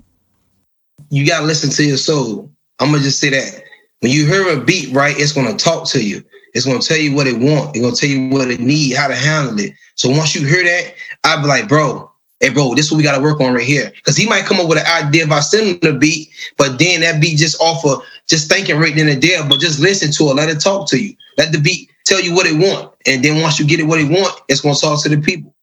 You 1.11 1.27
gotta 1.27 1.45
listen 1.45 1.71
to 1.71 1.83
your 1.83 1.97
soul. 1.97 2.53
I'm 2.79 2.93
gonna 2.93 3.03
just 3.03 3.19
say 3.19 3.31
that. 3.31 3.65
When 3.99 4.13
you 4.13 4.27
hear 4.27 4.57
a 4.57 4.61
beat, 4.61 4.95
right, 4.95 5.19
it's 5.19 5.33
gonna 5.33 5.57
talk 5.57 5.89
to 5.89 6.05
you. 6.05 6.23
It's 6.55 6.67
gonna 6.67 6.79
tell 6.79 6.99
you 6.99 7.17
what 7.17 7.27
it 7.27 7.37
want. 7.37 7.75
It's 7.75 7.85
gonna 7.85 7.97
tell 7.97 8.11
you 8.11 8.29
what 8.29 8.49
it 8.49 8.61
need, 8.61 8.95
how 8.95 9.09
to 9.09 9.17
handle 9.17 9.59
it. 9.59 9.73
So 9.97 10.09
once 10.11 10.37
you 10.37 10.47
hear 10.47 10.63
that, 10.63 10.95
I'll 11.25 11.43
be 11.43 11.49
like, 11.49 11.69
bro, 11.69 12.08
hey, 12.41 12.51
bro, 12.51 12.75
this 12.75 12.87
is 12.87 12.93
what 12.93 12.99
we 12.99 13.03
gotta 13.03 13.23
work 13.23 13.41
on 13.41 13.55
right 13.55 13.67
here. 13.67 13.91
Because 13.97 14.17
he 14.17 14.27
might 14.27 14.45
come 14.45 14.61
up 14.61 14.69
with 14.69 14.79
an 14.79 14.87
idea 14.87 15.25
about 15.25 15.41
sending 15.45 15.79
the 15.81 15.99
beat, 15.99 16.29
but 16.57 16.79
then 16.79 17.01
that 17.01 17.21
beat 17.21 17.39
just 17.39 17.61
offer 17.61 18.05
just 18.29 18.51
thinking 18.51 18.79
right 18.79 18.95
then 18.95 19.09
and 19.09 19.23
there. 19.23 19.47
But 19.49 19.61
just 19.61 19.81
listen 19.81 20.13
to 20.13 20.31
it, 20.31 20.35
let 20.35 20.49
it 20.49 20.61
talk 20.61 20.89
to 20.91 20.99
you. 21.03 21.15
Let 21.37 21.53
the 21.53 21.59
beat 21.59 21.91
tell 22.05 22.21
you 22.21 22.35
what 22.35 22.47
it 22.47 22.57
want, 22.57 22.93
and 23.07 23.25
then 23.25 23.41
once 23.41 23.59
you 23.59 23.67
get 23.67 23.81
it 23.81 23.85
what 23.85 24.01
it 24.01 24.11
want, 24.11 24.41
it's 24.49 24.61
gonna 24.61 24.77
talk 24.77 25.03
to 25.03 25.09
the 25.09 25.21
people. 25.21 25.55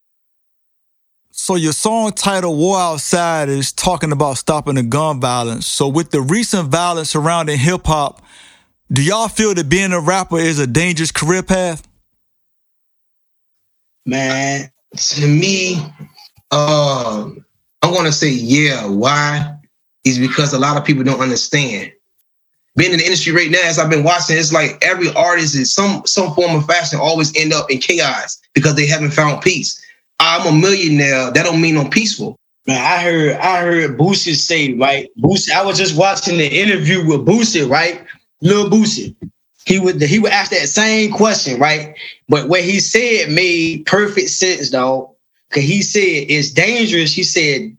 So 1.32 1.56
your 1.56 1.74
song 1.74 2.14
title 2.14 2.56
"War 2.56 2.80
Outside" 2.80 3.50
is 3.50 3.72
talking 3.72 4.12
about 4.12 4.38
stopping 4.38 4.76
the 4.76 4.84
gun 4.84 5.20
violence. 5.20 5.68
So 5.68 5.88
with 5.88 6.12
the 6.12 6.22
recent 6.22 6.70
violence 6.70 7.10
surrounding 7.10 7.60
hip 7.60 7.86
hop, 7.86 8.22
do 8.92 9.04
y'all 9.04 9.28
feel 9.28 9.54
that 9.54 9.68
being 9.68 9.92
a 9.92 10.00
rapper 10.00 10.38
is 10.38 10.60
a 10.60 10.68
dangerous 10.68 11.12
career 11.12 11.44
path? 11.44 11.88
Man, 14.06 14.72
to 14.96 15.28
me, 15.28 15.82
um, 16.52 17.46
I'm 17.82 17.94
gonna 17.94 18.12
say 18.12 18.30
yeah. 18.30 18.88
Why? 18.88 19.58
Is 20.04 20.20
because 20.20 20.54
a 20.54 20.60
lot 20.60 20.78
of 20.78 20.86
people 20.86 21.04
don't 21.04 21.20
understand. 21.20 21.92
Being 22.78 22.92
in 22.92 22.98
the 22.98 23.06
industry 23.06 23.32
right 23.32 23.50
now, 23.50 23.62
as 23.64 23.80
I've 23.80 23.90
been 23.90 24.04
watching, 24.04 24.38
it's 24.38 24.52
like 24.52 24.78
every 24.82 25.14
artist 25.14 25.56
is 25.56 25.74
some 25.74 26.06
some 26.06 26.34
form 26.34 26.56
of 26.56 26.66
fashion 26.66 27.00
always 27.00 27.36
end 27.36 27.54
up 27.54 27.72
in 27.72 27.80
chaos 27.80 28.40
because 28.54 28.76
they 28.76 28.86
haven't 28.86 29.12
found 29.12 29.42
peace. 29.42 29.82
I'm 30.20 30.46
a 30.48 30.58
millionaire. 30.58 31.32
That 31.32 31.44
don't 31.44 31.62
mean 31.62 31.78
I'm 31.78 31.90
peaceful. 31.90 32.38
Man, 32.68 32.82
I 32.82 33.02
heard 33.02 33.38
I 33.38 33.62
heard 33.62 33.98
Boosie 33.98 34.36
say, 34.36 34.74
right? 34.74 35.10
Boosie, 35.20 35.52
I 35.52 35.64
was 35.64 35.78
just 35.78 35.98
watching 35.98 36.38
the 36.38 36.48
interview 36.48 37.06
with 37.06 37.26
Boosie, 37.26 37.70
right? 37.70 38.04
Lil 38.42 38.70
Boosie. 38.70 39.16
He 39.66 39.80
would 39.80 40.02
he 40.02 40.20
would 40.20 40.32
ask 40.32 40.52
that 40.52 40.68
same 40.68 41.12
question, 41.12 41.60
right? 41.60 41.96
But 42.28 42.50
what 42.50 42.62
he 42.62 42.80
said 42.80 43.32
made 43.32 43.86
perfect 43.86 44.30
sense, 44.30 44.70
dog. 44.70 45.15
Cause 45.56 45.64
he 45.64 45.82
said 45.82 46.02
it's 46.30 46.52
dangerous. 46.52 47.14
He 47.14 47.24
said, 47.24 47.76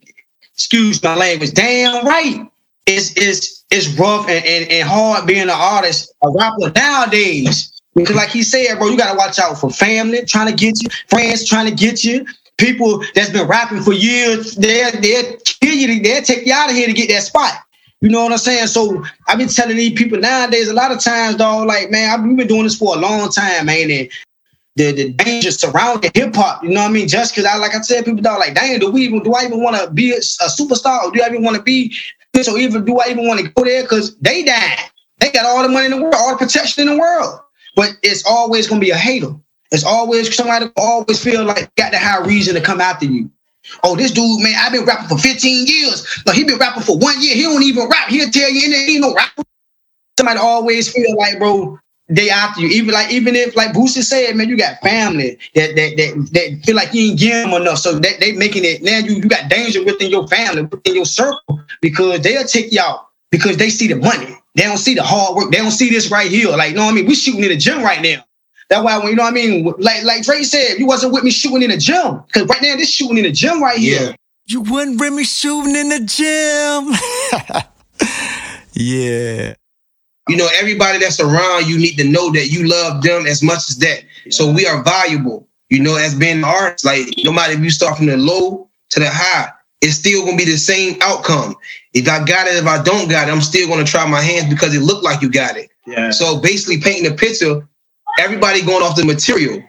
excuse 0.54 1.02
my 1.02 1.14
language, 1.14 1.52
damn 1.52 2.06
right. 2.06 2.50
It's 2.87 3.14
it's 3.16 3.64
it's 3.71 3.88
rough 3.99 4.28
and, 4.28 4.45
and, 4.47 4.71
and 4.71 4.88
hard 4.88 5.26
being 5.26 5.42
an 5.42 5.50
artist, 5.50 6.14
a 6.23 6.30
rapper 6.30 6.73
nowadays. 6.75 7.73
Because 7.95 8.16
like 8.16 8.30
he 8.30 8.42
said, 8.42 8.78
bro, 8.78 8.88
you 8.88 8.97
gotta 8.97 9.16
watch 9.18 9.38
out 9.38 9.59
for 9.59 9.71
family 9.71 10.25
trying 10.25 10.49
to 10.49 10.54
get 10.54 10.83
you, 10.83 10.88
friends 11.09 11.47
trying 11.47 11.66
to 11.66 11.75
get 11.75 12.02
you, 12.02 12.25
people 12.56 13.04
that's 13.14 13.30
been 13.30 13.47
rapping 13.47 13.83
for 13.83 13.92
years, 13.92 14.54
they'll, 14.54 14.92
they'll 15.00 15.37
kill 15.45 15.75
you, 15.75 16.02
they'll 16.02 16.23
take 16.23 16.47
you 16.47 16.54
out 16.54 16.71
of 16.71 16.76
here 16.76 16.87
to 16.87 16.92
get 16.95 17.09
that 17.11 17.25
spot. 17.25 17.54
You 18.00 18.11
know 18.11 18.23
what 18.23 18.33
I'm 18.33 18.38
saying? 18.38 18.68
So 18.68 19.04
I've 19.26 19.38
been 19.38 19.49
telling 19.49 19.76
these 19.76 19.99
people 19.99 20.18
nowadays, 20.18 20.68
a 20.68 20.75
lot 20.75 20.92
of 20.92 21.00
times, 21.00 21.37
dog, 21.37 21.66
like, 21.66 21.90
man, 21.90 22.11
I've 22.11 22.37
been 22.37 22.47
doing 22.47 22.64
this 22.64 22.76
for 22.76 22.95
a 22.97 22.99
long 22.99 23.30
time, 23.30 23.66
man. 23.66 23.90
And 23.90 24.09
the, 24.76 24.92
the 24.92 25.12
danger 25.12 25.50
surrounding 25.50 26.11
hip 26.14 26.35
hop, 26.35 26.62
you 26.62 26.71
know 26.71 26.83
what 26.83 26.90
I 26.90 26.92
mean? 26.92 27.09
Just 27.09 27.35
because 27.35 27.47
I, 27.47 27.56
like 27.56 27.75
I 27.75 27.80
said, 27.80 28.04
people 28.04 28.23
dog, 28.23 28.38
like, 28.38 28.54
dang, 28.54 28.78
do 28.78 28.90
we 28.90 29.02
even, 29.02 29.23
do 29.23 29.35
I 29.35 29.45
even 29.45 29.62
want 29.62 29.76
to 29.76 29.90
be 29.90 30.12
a, 30.12 30.18
a 30.18 30.49
superstar? 30.49 31.02
Or 31.02 31.11
do 31.11 31.23
I 31.23 31.28
even 31.28 31.42
want 31.42 31.56
to 31.56 31.62
be 31.62 31.97
this? 32.33 32.49
Or 32.49 32.59
even 32.59 32.85
do 32.85 32.99
I 32.99 33.09
even 33.09 33.26
want 33.26 33.40
to 33.40 33.49
go 33.49 33.64
there? 33.64 33.83
Because 33.83 34.16
they 34.18 34.45
died. 34.45 34.78
They 35.18 35.30
got 35.30 35.47
all 35.47 35.62
the 35.62 35.71
money 35.71 35.87
in 35.87 35.92
the 35.92 36.02
world, 36.02 36.14
all 36.14 36.33
the 36.33 36.45
protection 36.45 36.87
in 36.87 36.95
the 36.95 37.00
world. 37.00 37.40
But 37.75 37.97
it's 38.02 38.25
always 38.26 38.68
to 38.68 38.78
be 38.78 38.90
a 38.90 38.97
hater. 38.97 39.35
It's 39.73 39.85
always 39.85 40.35
somebody 40.35 40.66
always 40.76 41.23
feel 41.23 41.45
like 41.45 41.75
got 41.76 41.90
to 41.90 41.99
have 41.99 42.26
reason 42.26 42.54
to 42.54 42.61
come 42.61 42.80
after 42.80 43.06
you. 43.06 43.30
Oh, 43.83 43.97
this 43.97 44.12
dude, 44.12 44.40
man, 44.42 44.54
I've 44.59 44.73
been 44.73 44.85
rapping 44.85 45.09
for 45.09 45.18
15 45.18 45.66
years. 45.66 46.23
No, 46.26 46.33
he 46.33 46.45
been 46.45 46.59
rapping 46.59 46.83
for 46.83 46.97
one 46.99 47.21
year. 47.21 47.35
He 47.35 47.42
don't 47.42 47.62
even 47.62 47.88
rap. 47.88 48.09
He'll 48.09 48.30
tell 48.30 48.49
you, 48.49 48.64
and 48.64 48.75
ain't 48.75 49.00
no 49.00 49.14
rapper. 49.14 49.42
Somebody 50.18 50.38
always 50.38 50.92
feel 50.92 51.16
like, 51.16 51.38
bro, 51.38 51.78
they 52.08 52.30
after 52.30 52.60
you. 52.60 52.68
Even 52.68 52.94
like, 52.94 53.10
even 53.10 53.34
if 53.34 53.56
like 53.56 53.72
Boosie 53.72 54.02
said, 54.02 54.36
man, 54.36 54.48
you 54.48 54.56
got 54.56 54.80
family 54.80 55.38
that 55.54 55.75
that 55.75 55.96
that, 55.96 56.28
that 56.32 56.64
feel 56.64 56.76
like 56.76 56.92
you 56.94 57.10
ain't 57.10 57.18
giving 57.18 57.50
them 57.50 57.62
enough. 57.62 57.78
So 57.78 57.98
that 57.98 58.20
they 58.20 58.32
making 58.32 58.64
it 58.64 58.82
now 58.82 58.98
you, 58.98 59.14
you 59.14 59.28
got 59.28 59.50
danger 59.50 59.84
within 59.84 60.10
your 60.10 60.26
family, 60.28 60.62
within 60.62 60.94
your 60.94 61.04
circle, 61.04 61.60
because 61.80 62.20
they'll 62.20 62.44
take 62.44 62.72
you 62.72 62.80
out 62.80 63.08
because 63.30 63.56
they 63.56 63.70
see 63.70 63.88
the 63.88 63.96
money. 63.96 64.36
They 64.54 64.62
don't 64.62 64.78
see 64.78 64.94
the 64.94 65.02
hard 65.02 65.36
work. 65.36 65.50
They 65.50 65.58
don't 65.58 65.70
see 65.70 65.90
this 65.90 66.10
right 66.10 66.30
here. 66.30 66.48
Like, 66.48 66.70
you 66.70 66.76
know 66.76 66.86
what 66.86 66.92
I 66.92 66.94
mean? 66.94 67.06
We 67.06 67.14
shooting 67.14 67.42
in 67.42 67.50
the 67.50 67.56
gym 67.56 67.82
right 67.82 68.00
now. 68.00 68.25
That's 68.68 68.82
why 68.82 68.98
when 68.98 69.08
you 69.08 69.14
know 69.14 69.22
what 69.22 69.32
I 69.32 69.34
mean, 69.34 69.64
like 69.78 70.02
like 70.04 70.22
Dre 70.25 70.42
said, 70.42 70.78
you 70.78 70.86
wasn't 70.86 71.12
with 71.12 71.25
me 71.25 71.30
shooting 71.30 71.62
in 71.62 71.70
the 71.70 71.76
gym. 71.76 72.22
Cause 72.32 72.46
right 72.46 72.62
now 72.62 72.76
this 72.76 72.90
shooting 72.90 73.18
in 73.18 73.25
the 73.25 73.32
gym 73.32 73.62
right 73.62 73.78
here. 73.78 74.00
Yeah. 74.00 74.16
You 74.46 74.60
wouldn't 74.60 75.00
with 75.00 75.12
me 75.12 75.25
shooting 75.25 75.75
in 75.75 75.88
the 75.88 76.00
gym. 76.00 76.92
yeah. 78.72 79.54
You 80.28 80.37
know, 80.37 80.49
everybody 80.59 80.99
that's 80.99 81.21
around 81.21 81.66
you 81.68 81.78
need 81.78 81.97
to 81.99 82.04
know 82.04 82.33
that 82.33 82.49
you 82.49 82.66
love 82.68 83.02
them 83.02 83.26
as 83.26 83.42
much 83.42 83.68
as 83.68 83.78
that. 83.78 84.02
So 84.30 84.50
we 84.50 84.66
are 84.66 84.83
valuable. 84.83 85.47
You 85.71 85.80
know, 85.80 85.97
as 85.97 86.14
being 86.14 86.42
artists, 86.45 86.85
like 86.85 87.06
no 87.25 87.33
matter 87.33 87.52
if 87.52 87.61
you 87.61 87.71
start 87.71 87.97
from 87.97 88.06
the 88.06 88.16
low 88.16 88.68
to 88.90 89.00
the 89.00 89.09
high, 89.11 89.50
it's 89.83 89.97
still 89.97 90.25
gonna 90.25 90.37
be 90.37 90.45
the 90.45 90.56
same 90.56 90.97
outcome. 91.00 91.54
If 91.92 92.09
I 92.09 92.25
got 92.25 92.47
it, 92.49 92.56
if 92.56 92.66
I 92.66 92.83
don't 92.83 93.09
got 93.09 93.28
it, 93.28 93.33
I'm 93.33 93.40
still 93.40 93.68
gonna 93.68 93.85
try 93.85 94.06
my 94.09 94.21
hands 94.21 94.49
because 94.52 94.75
it 94.75 94.80
looked 94.80 95.04
like 95.04 95.23
you 95.23 95.30
got 95.30 95.56
it. 95.56 95.71
Yeah. 95.87 96.11
So 96.11 96.40
basically 96.40 96.80
painting 96.80 97.11
a 97.11 97.14
picture, 97.14 97.66
everybody 98.18 98.62
going 98.62 98.83
off 98.83 98.97
the 98.97 99.04
material. 99.04 99.62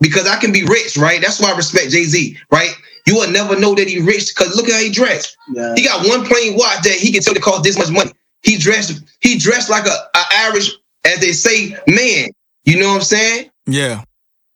Because 0.00 0.26
I 0.26 0.36
can 0.40 0.52
be 0.52 0.64
rich, 0.64 0.96
right? 0.96 1.20
That's 1.20 1.40
why 1.40 1.52
I 1.52 1.56
respect 1.56 1.90
Jay-Z, 1.92 2.36
right? 2.50 2.70
You 3.06 3.14
will 3.14 3.30
never 3.30 3.58
know 3.58 3.74
that 3.76 3.86
he 3.86 4.00
rich 4.00 4.34
because 4.34 4.56
look 4.56 4.66
at 4.68 4.74
how 4.74 4.80
he 4.80 4.90
dressed. 4.90 5.36
yeah. 5.52 5.74
He 5.76 5.84
got 5.84 6.08
one 6.08 6.24
plain 6.24 6.56
watch 6.56 6.82
that 6.82 6.94
he 6.94 7.12
can 7.12 7.22
tell 7.22 7.36
it 7.36 7.42
cost 7.42 7.62
this 7.62 7.78
much 7.78 7.90
money. 7.90 8.10
He 8.42 8.58
dressed, 8.58 9.02
he 9.20 9.38
dressed 9.38 9.70
like 9.70 9.86
a, 9.86 9.90
a 10.14 10.22
average, 10.34 10.70
as 11.04 11.20
they 11.20 11.32
say, 11.32 11.76
man. 11.86 12.28
You 12.64 12.78
know 12.78 12.88
what 12.88 12.96
I'm 12.96 13.02
saying? 13.02 13.50
Yeah. 13.66 14.02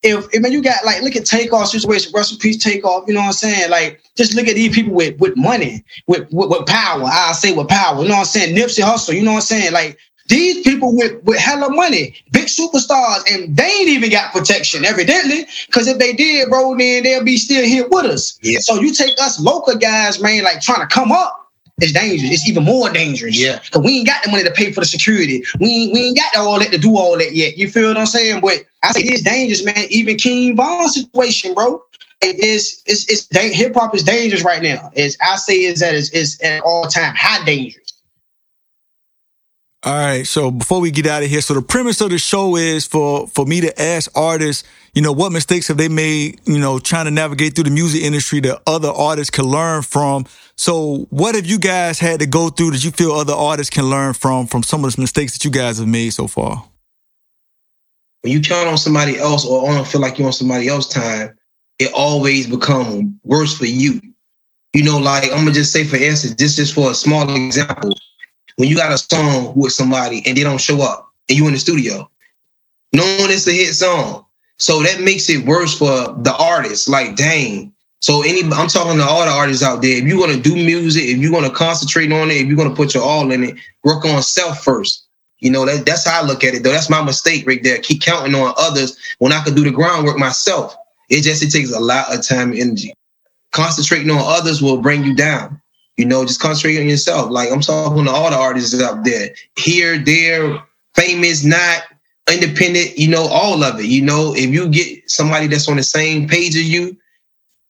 if, 0.02 0.26
if 0.32 0.42
man, 0.42 0.52
you 0.52 0.62
got 0.62 0.84
like 0.84 1.02
look 1.02 1.16
at 1.16 1.24
takeoff 1.24 1.68
situation, 1.68 2.12
Russell 2.14 2.38
Peace 2.38 2.62
takeoff, 2.62 3.04
you 3.08 3.14
know 3.14 3.20
what 3.20 3.26
I'm 3.26 3.32
saying? 3.32 3.70
Like 3.70 4.00
just 4.16 4.34
look 4.34 4.46
at 4.46 4.54
these 4.54 4.74
people 4.74 4.94
with 4.94 5.18
with 5.18 5.36
money, 5.36 5.84
with 6.06 6.28
with, 6.32 6.50
with 6.50 6.66
power. 6.66 7.04
I 7.04 7.32
say 7.32 7.52
with 7.52 7.68
power, 7.68 8.02
you 8.02 8.08
know 8.08 8.14
what 8.14 8.20
I'm 8.20 8.26
saying? 8.26 8.56
Nipsey 8.56 8.82
Hussle, 8.84 9.14
you 9.14 9.22
know 9.22 9.32
what 9.32 9.38
I'm 9.38 9.42
saying? 9.42 9.72
Like 9.72 9.98
these 10.28 10.62
people 10.62 10.96
with 10.96 11.22
with 11.24 11.38
hella 11.38 11.70
money, 11.70 12.14
big 12.32 12.46
superstars, 12.46 13.22
and 13.32 13.56
they 13.56 13.64
ain't 13.64 13.88
even 13.88 14.10
got 14.10 14.32
protection, 14.32 14.84
evidently. 14.84 15.46
Because 15.66 15.86
if 15.88 15.98
they 15.98 16.12
did, 16.12 16.48
bro, 16.48 16.76
then 16.76 17.02
they'll 17.02 17.24
be 17.24 17.36
still 17.36 17.64
here 17.64 17.88
with 17.88 18.06
us. 18.06 18.38
Yeah. 18.42 18.58
So 18.60 18.80
you 18.80 18.92
take 18.92 19.20
us 19.20 19.40
local 19.40 19.76
guys, 19.76 20.20
man, 20.20 20.44
like 20.44 20.60
trying 20.60 20.80
to 20.80 20.92
come 20.92 21.12
up. 21.12 21.45
It's 21.78 21.92
dangerous. 21.92 22.32
It's 22.32 22.48
even 22.48 22.64
more 22.64 22.90
dangerous. 22.90 23.38
Yeah. 23.38 23.60
Cause 23.70 23.82
we 23.82 23.98
ain't 23.98 24.06
got 24.06 24.24
the 24.24 24.30
money 24.30 24.44
to 24.44 24.50
pay 24.50 24.72
for 24.72 24.80
the 24.80 24.86
security. 24.86 25.44
We 25.60 25.66
ain't, 25.68 25.92
we 25.92 26.00
ain't 26.06 26.16
got 26.16 26.36
all 26.36 26.58
that 26.58 26.70
to 26.72 26.78
do 26.78 26.96
all 26.96 27.18
that 27.18 27.34
yet. 27.34 27.58
You 27.58 27.70
feel 27.70 27.88
what 27.88 27.98
I'm 27.98 28.06
saying? 28.06 28.40
But 28.40 28.64
I 28.82 28.92
say 28.92 29.02
it's 29.02 29.22
dangerous, 29.22 29.62
man. 29.64 29.86
Even 29.90 30.16
King 30.16 30.56
Von 30.56 30.88
situation, 30.88 31.52
bro. 31.52 31.82
It 32.22 32.42
is 32.42 32.82
it's 32.86 33.04
it's 33.10 33.28
hip 33.30 33.74
hop 33.74 33.94
is 33.94 34.02
dangerous 34.02 34.42
right 34.42 34.62
now. 34.62 34.90
Is 34.94 35.18
I 35.20 35.36
say 35.36 35.64
is 35.64 35.80
that 35.80 35.94
it's, 35.94 36.08
it's 36.10 36.42
at 36.42 36.62
all 36.62 36.84
time 36.84 37.14
high 37.14 37.44
dangerous. 37.44 37.86
All 39.82 39.94
right. 39.94 40.26
So 40.26 40.50
before 40.50 40.80
we 40.80 40.90
get 40.90 41.06
out 41.06 41.22
of 41.22 41.28
here, 41.28 41.40
so 41.40 41.54
the 41.54 41.62
premise 41.62 42.00
of 42.00 42.10
the 42.10 42.18
show 42.18 42.56
is 42.56 42.86
for 42.86 43.28
for 43.28 43.44
me 43.44 43.60
to 43.60 43.80
ask 43.80 44.10
artists, 44.16 44.64
you 44.94 45.02
know, 45.02 45.12
what 45.12 45.30
mistakes 45.30 45.68
have 45.68 45.76
they 45.76 45.88
made, 45.88 46.40
you 46.44 46.58
know, 46.58 46.78
trying 46.78 47.04
to 47.04 47.10
navigate 47.10 47.54
through 47.54 47.64
the 47.64 47.70
music 47.70 48.02
industry 48.02 48.40
that 48.40 48.62
other 48.66 48.88
artists 48.88 49.30
can 49.30 49.44
learn 49.44 49.82
from. 49.82 50.24
So 50.56 51.06
what 51.10 51.34
have 51.34 51.46
you 51.46 51.58
guys 51.58 51.98
had 51.98 52.20
to 52.20 52.26
go 52.26 52.48
through 52.48 52.72
that 52.72 52.84
you 52.84 52.90
feel 52.90 53.12
other 53.12 53.34
artists 53.34 53.70
can 53.70 53.90
learn 53.90 54.14
from 54.14 54.46
from 54.46 54.62
some 54.62 54.84
of 54.84 54.94
the 54.94 55.00
mistakes 55.00 55.32
that 55.34 55.44
you 55.44 55.50
guys 55.50 55.78
have 55.78 55.88
made 55.88 56.10
so 56.10 56.26
far? 56.26 56.64
When 58.22 58.32
you 58.32 58.40
count 58.40 58.68
on 58.68 58.78
somebody 58.78 59.18
else 59.18 59.46
or 59.46 59.70
on 59.70 59.84
feel 59.84 60.00
like 60.00 60.18
you're 60.18 60.26
on 60.26 60.32
somebody 60.32 60.68
else's 60.68 60.92
time, 60.92 61.38
it 61.78 61.92
always 61.92 62.46
become 62.46 63.20
worse 63.22 63.56
for 63.56 63.66
you. 63.66 64.00
You 64.72 64.82
know, 64.82 64.98
like 64.98 65.24
I'm 65.24 65.38
gonna 65.38 65.52
just 65.52 65.72
say 65.72 65.84
for 65.84 65.96
instance, 65.96 66.34
this 66.34 66.58
is 66.58 66.72
for 66.72 66.90
a 66.90 66.94
small 66.94 67.34
example. 67.34 67.92
When 68.56 68.68
you 68.68 68.76
got 68.76 68.92
a 68.92 68.98
song 68.98 69.52
with 69.54 69.72
somebody 69.72 70.22
and 70.26 70.36
they 70.36 70.42
don't 70.42 70.60
show 70.60 70.80
up 70.80 71.12
and 71.28 71.36
you 71.36 71.46
in 71.46 71.52
the 71.52 71.58
studio, 71.58 72.10
knowing 72.92 73.30
it's 73.30 73.46
a 73.46 73.52
hit 73.52 73.74
song. 73.74 74.24
So 74.58 74.82
that 74.82 75.00
makes 75.00 75.28
it 75.28 75.46
worse 75.46 75.76
for 75.76 76.14
the 76.22 76.34
artist. 76.38 76.88
Like, 76.88 77.14
dang. 77.14 77.72
So 78.00 78.22
any 78.22 78.42
I'm 78.52 78.68
talking 78.68 78.98
to 78.98 79.04
all 79.04 79.24
the 79.24 79.30
artists 79.30 79.62
out 79.62 79.82
there. 79.82 79.96
If 79.96 80.04
you're 80.04 80.20
gonna 80.20 80.40
do 80.40 80.54
music, 80.54 81.04
if 81.04 81.18
you're 81.18 81.32
gonna 81.32 81.50
concentrate 81.50 82.12
on 82.12 82.30
it, 82.30 82.36
if 82.36 82.46
you're 82.46 82.56
gonna 82.56 82.74
put 82.74 82.94
your 82.94 83.02
all 83.02 83.30
in 83.32 83.44
it, 83.44 83.56
work 83.84 84.04
on 84.04 84.22
self 84.22 84.62
first. 84.62 85.06
You 85.38 85.50
know, 85.50 85.66
that, 85.66 85.84
that's 85.84 86.06
how 86.06 86.22
I 86.22 86.26
look 86.26 86.44
at 86.44 86.54
it 86.54 86.62
though. 86.62 86.72
That's 86.72 86.90
my 86.90 87.02
mistake 87.02 87.46
right 87.46 87.62
there. 87.62 87.78
Keep 87.78 88.02
counting 88.02 88.34
on 88.34 88.54
others 88.56 88.96
when 89.18 89.32
I 89.32 89.42
could 89.42 89.54
do 89.54 89.64
the 89.64 89.70
groundwork 89.70 90.18
myself. 90.18 90.76
It 91.08 91.22
just 91.22 91.42
it 91.42 91.50
takes 91.50 91.72
a 91.72 91.80
lot 91.80 92.14
of 92.14 92.26
time 92.26 92.52
and 92.52 92.60
energy. 92.60 92.92
Concentrating 93.52 94.10
on 94.10 94.20
others 94.20 94.60
will 94.60 94.78
bring 94.80 95.04
you 95.04 95.14
down. 95.14 95.60
You 95.96 96.04
know, 96.04 96.24
just 96.24 96.40
concentrate 96.40 96.80
on 96.80 96.88
yourself. 96.88 97.30
Like 97.30 97.50
I'm 97.50 97.60
talking 97.60 98.04
to 98.04 98.10
all 98.10 98.30
the 98.30 98.36
artists 98.36 98.80
out 98.80 99.04
there, 99.04 99.34
here, 99.56 99.98
there, 99.98 100.62
famous, 100.94 101.44
not 101.44 101.84
independent. 102.30 102.98
You 102.98 103.08
know, 103.08 103.26
all 103.26 103.62
of 103.62 103.80
it. 103.80 103.86
You 103.86 104.02
know, 104.02 104.34
if 104.34 104.50
you 104.50 104.68
get 104.68 105.10
somebody 105.10 105.46
that's 105.46 105.68
on 105.68 105.76
the 105.76 105.82
same 105.82 106.28
page 106.28 106.54
as 106.56 106.68
you, 106.68 106.96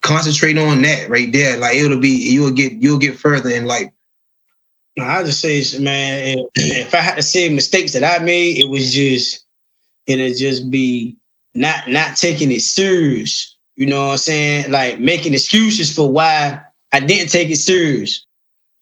concentrate 0.07 0.57
on 0.57 0.83
that 0.83 1.09
right 1.09 1.33
there. 1.33 1.57
Like 1.59 1.77
it'll 1.77 2.01
be, 2.01 2.33
you'll 2.33 2.53
get, 2.53 2.73
you'll 2.75 2.99
get 2.99 3.19
further 3.19 3.51
in 3.51 3.67
life. 3.67 3.91
I 4.99 5.23
just 5.25 5.41
say, 5.41 5.63
man, 5.79 6.47
if, 6.55 6.95
I 6.95 6.99
had 6.99 7.17
to 7.17 7.23
say 7.23 7.49
mistakes 7.51 7.93
that 7.93 8.03
I 8.03 8.23
made, 8.25 8.59
it 8.59 8.69
was 8.69 8.93
just 8.93 9.45
it'd 10.07 10.39
just 10.39 10.71
be 10.71 11.17
not 11.55 11.89
not 11.89 12.17
taking 12.17 12.51
it 12.51 12.63
serious. 12.63 13.57
You 13.75 13.87
know 13.87 14.07
what 14.07 14.13
I'm 14.13 14.19
saying? 14.19 14.71
Like 14.71 14.99
making 15.01 15.35
excuses 15.35 15.95
for 15.95 16.11
why 16.11 16.63
I 16.93 17.01
didn't 17.01 17.29
take 17.29 17.51
it 17.51 17.57
serious. 17.57 18.25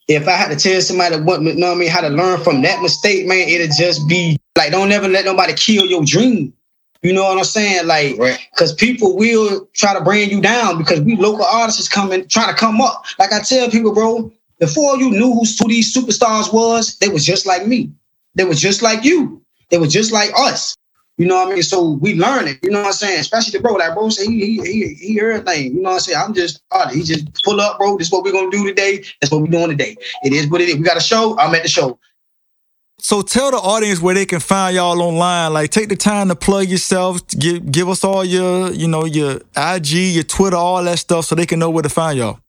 If 0.07 0.27
I 0.27 0.31
had 0.31 0.49
to 0.49 0.55
tell 0.55 0.79
somebody 0.81 1.19
what 1.19 1.41
you 1.41 1.55
know 1.55 1.67
what 1.67 1.75
I 1.75 1.79
mean, 1.79 1.89
how 1.89 2.01
to 2.01 2.09
learn 2.09 2.39
from 2.41 2.61
that 2.61 2.81
mistake, 2.81 3.27
man, 3.27 3.49
it'll 3.49 3.75
just 3.75 4.07
be 4.07 4.37
like 4.57 4.71
don't 4.71 4.91
ever 4.91 5.09
let 5.09 5.25
nobody 5.25 5.53
kill 5.53 5.85
your 5.85 6.05
dream. 6.05 6.53
You 7.05 7.13
know 7.13 7.23
what 7.23 7.39
I'm 7.39 7.45
saying? 7.45 7.87
Like, 7.87 8.17
Right. 8.19 8.39
because 8.53 8.73
people 8.73 9.17
will 9.17 9.69
try 9.75 9.93
to 9.95 10.01
bring 10.01 10.29
you 10.31 10.41
down 10.41 10.79
because 10.79 11.01
we 11.01 11.15
local 11.17 11.45
artists 11.45 11.81
is 11.81 11.89
coming 11.89 12.27
trying 12.29 12.49
to 12.49 12.55
come 12.59 12.81
up. 12.81 13.05
Like 13.19 13.33
I 13.33 13.41
tell 13.41 13.69
people, 13.71 13.93
bro, 13.93 14.33
before 14.59 14.97
you 14.97 15.11
knew 15.11 15.33
who, 15.33 15.43
who 15.45 15.69
these 15.69 15.95
superstars 15.95 16.53
was, 16.53 16.97
they 16.99 17.09
was 17.09 17.25
just 17.25 17.47
like 17.47 17.67
me. 17.67 17.91
They 18.35 18.45
was 18.45 18.61
just 18.61 18.83
like 18.83 19.05
you. 19.05 19.43
They 19.71 19.79
was 19.79 19.93
just 19.93 20.13
like 20.13 20.31
us. 20.37 20.75
You 21.17 21.27
know 21.27 21.35
what 21.37 21.49
I 21.49 21.55
mean? 21.55 21.63
So 21.63 21.91
we 22.01 22.15
learn 22.15 22.49
it. 22.49 22.59
You 22.63 22.71
know 22.71 22.81
what 22.81 22.87
I'm 22.89 22.93
saying? 22.93 23.21
Especially 23.21 23.53
the 23.53 23.61
bro, 23.63 23.75
like 23.75 23.95
bro 23.95 24.09
say 24.09 24.27
he 24.27 24.57
he 24.59 24.61
he, 24.63 24.95
he 24.95 25.21
everything. 25.21 25.75
You 25.77 25.83
know 25.83 25.91
what 25.91 25.95
I'm 25.95 26.01
saying? 26.01 26.19
I'm 26.19 26.35
just 26.35 26.61
oh, 26.73 26.89
he 26.89 27.03
just 27.03 27.27
pull 27.45 27.61
up, 27.61 27.79
bro. 27.79 27.97
This 27.97 28.07
is 28.09 28.13
what 28.13 28.25
we're 28.25 28.33
gonna 28.33 28.51
do 28.51 28.67
today. 28.67 29.05
That's 29.21 29.31
what 29.31 29.41
we're 29.41 29.47
doing 29.47 29.69
today. 29.69 29.97
It 30.23 30.33
is 30.33 30.49
what 30.49 30.61
it 30.61 30.69
is. 30.69 30.77
We 30.77 30.83
got 30.83 30.97
a 30.97 31.01
show. 31.01 31.37
I'm 31.39 31.55
at 31.55 31.63
the 31.63 31.69
show. 31.69 31.99
So 32.97 33.21
tell 33.21 33.51
the 33.51 33.57
audience 33.57 34.01
where 34.01 34.15
they 34.15 34.25
can 34.25 34.39
find 34.39 34.75
y'all 34.75 35.01
online. 35.01 35.53
Like 35.53 35.69
take 35.69 35.89
the 35.89 35.95
time 35.95 36.29
to 36.29 36.35
plug 36.35 36.67
yourself, 36.67 37.25
give 37.27 37.71
give 37.71 37.89
us 37.89 38.03
all 38.03 38.25
your, 38.25 38.71
you 38.71 38.87
know, 38.87 39.05
your 39.05 39.41
IG, 39.55 39.91
your 39.91 40.23
Twitter, 40.23 40.55
all 40.55 40.83
that 40.83 40.99
stuff 40.99 41.25
so 41.25 41.35
they 41.35 41.45
can 41.45 41.59
know 41.59 41.69
where 41.69 41.83
to 41.83 41.89
find 41.89 42.17
y'all. 42.17 42.39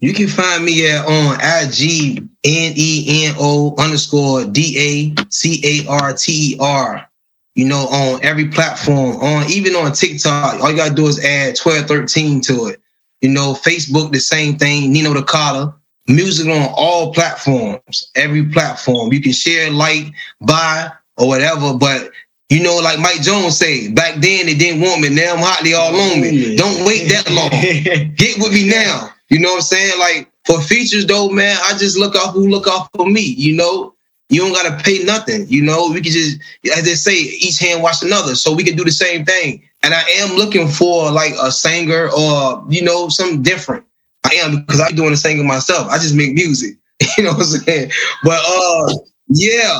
You 0.00 0.12
can 0.12 0.28
find 0.28 0.64
me 0.64 0.90
at 0.90 1.06
on 1.06 1.36
IG 1.36 2.18
N 2.44 2.72
E 2.76 3.26
N 3.26 3.36
O 3.38 3.74
underscore 3.78 4.44
D 4.44 5.14
A 5.16 5.24
C 5.30 5.60
A 5.64 5.90
R 5.90 6.12
T 6.14 6.54
E 6.54 6.56
R. 6.60 7.08
You 7.54 7.66
know, 7.66 7.86
on 7.86 8.24
every 8.24 8.48
platform, 8.48 9.16
on 9.16 9.48
even 9.48 9.76
on 9.76 9.92
TikTok, 9.92 10.60
all 10.60 10.70
you 10.70 10.76
gotta 10.76 10.94
do 10.94 11.06
is 11.06 11.24
add 11.24 11.56
1213 11.56 12.40
to 12.42 12.66
it. 12.66 12.80
You 13.20 13.28
know, 13.28 13.52
Facebook, 13.54 14.10
the 14.10 14.18
same 14.18 14.58
thing, 14.58 14.92
Neno 14.92 15.14
Dacarter. 15.14 15.74
Music 16.06 16.46
on 16.46 16.68
all 16.76 17.12
platforms, 17.14 18.10
every 18.14 18.44
platform. 18.44 19.12
You 19.12 19.22
can 19.22 19.32
share, 19.32 19.70
like, 19.70 20.12
buy, 20.40 20.90
or 21.16 21.28
whatever, 21.28 21.74
but 21.74 22.10
you 22.50 22.62
know, 22.62 22.76
like 22.76 22.98
Mike 22.98 23.22
Jones 23.22 23.56
say, 23.56 23.90
back 23.90 24.14
then 24.14 24.46
they 24.46 24.54
didn't 24.54 24.82
want 24.82 25.00
me. 25.00 25.08
Now 25.08 25.34
I'm 25.34 25.38
hotly 25.38 25.74
all 25.74 25.94
on 25.94 26.20
me. 26.20 26.56
Don't 26.56 26.84
wait 26.84 27.08
that 27.08 27.30
long 27.30 27.50
get 28.16 28.38
with 28.38 28.52
me 28.52 28.68
now. 28.68 29.10
You 29.30 29.40
know 29.40 29.50
what 29.50 29.56
I'm 29.56 29.62
saying? 29.62 29.98
Like 29.98 30.30
for 30.44 30.60
features 30.60 31.06
though, 31.06 31.30
man, 31.30 31.56
I 31.64 31.76
just 31.78 31.98
look 31.98 32.14
out 32.14 32.32
who 32.32 32.48
look 32.48 32.66
out 32.68 32.88
for 32.94 33.06
me. 33.06 33.22
You 33.22 33.56
know, 33.56 33.94
you 34.28 34.40
don't 34.40 34.52
gotta 34.52 34.82
pay 34.82 35.02
nothing. 35.04 35.46
You 35.48 35.62
know, 35.62 35.90
we 35.90 36.00
can 36.00 36.12
just, 36.12 36.38
as 36.76 36.84
they 36.84 36.94
say, 36.94 37.14
each 37.14 37.58
hand 37.58 37.82
wash 37.82 38.02
another. 38.02 38.34
So 38.34 38.52
we 38.52 38.62
can 38.62 38.76
do 38.76 38.84
the 38.84 38.92
same 38.92 39.24
thing. 39.24 39.62
And 39.82 39.94
I 39.94 40.02
am 40.16 40.36
looking 40.36 40.68
for 40.68 41.10
like 41.10 41.32
a 41.40 41.50
singer 41.50 42.10
or 42.10 42.64
you 42.68 42.82
know 42.82 43.08
something 43.08 43.42
different. 43.42 43.84
I 44.24 44.34
am 44.36 44.60
because 44.64 44.80
I'm 44.80 44.94
doing 44.94 45.10
the 45.10 45.16
same 45.16 45.32
singing 45.32 45.46
myself. 45.46 45.88
I 45.88 45.98
just 45.98 46.14
make 46.14 46.34
music. 46.34 46.76
You 47.18 47.24
know 47.24 47.30
what 47.32 47.40
I'm 47.40 47.44
saying? 47.44 47.90
But 48.22 48.40
uh, 48.46 48.94
yeah, 49.28 49.78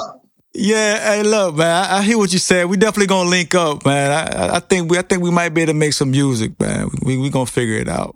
Yeah, 0.52 1.14
hey, 1.14 1.22
look, 1.22 1.56
man, 1.56 1.70
I, 1.90 1.98
I 1.98 2.02
hear 2.02 2.18
what 2.18 2.32
you 2.32 2.38
said. 2.38 2.66
We 2.66 2.76
definitely 2.76 3.06
gonna 3.06 3.28
link 3.30 3.54
up, 3.54 3.84
man. 3.86 4.10
I- 4.12 4.56
I, 4.56 4.60
think 4.60 4.90
we, 4.90 4.98
I 4.98 5.02
think 5.02 5.22
we 5.22 5.30
might 5.30 5.48
be 5.50 5.62
able 5.62 5.72
to 5.72 5.78
make 5.78 5.94
some 5.94 6.10
music, 6.10 6.58
man. 6.60 6.90
We, 7.02 7.16
we 7.16 7.30
gonna 7.30 7.46
figure 7.46 7.76
it 7.76 7.88
out. 7.88 8.14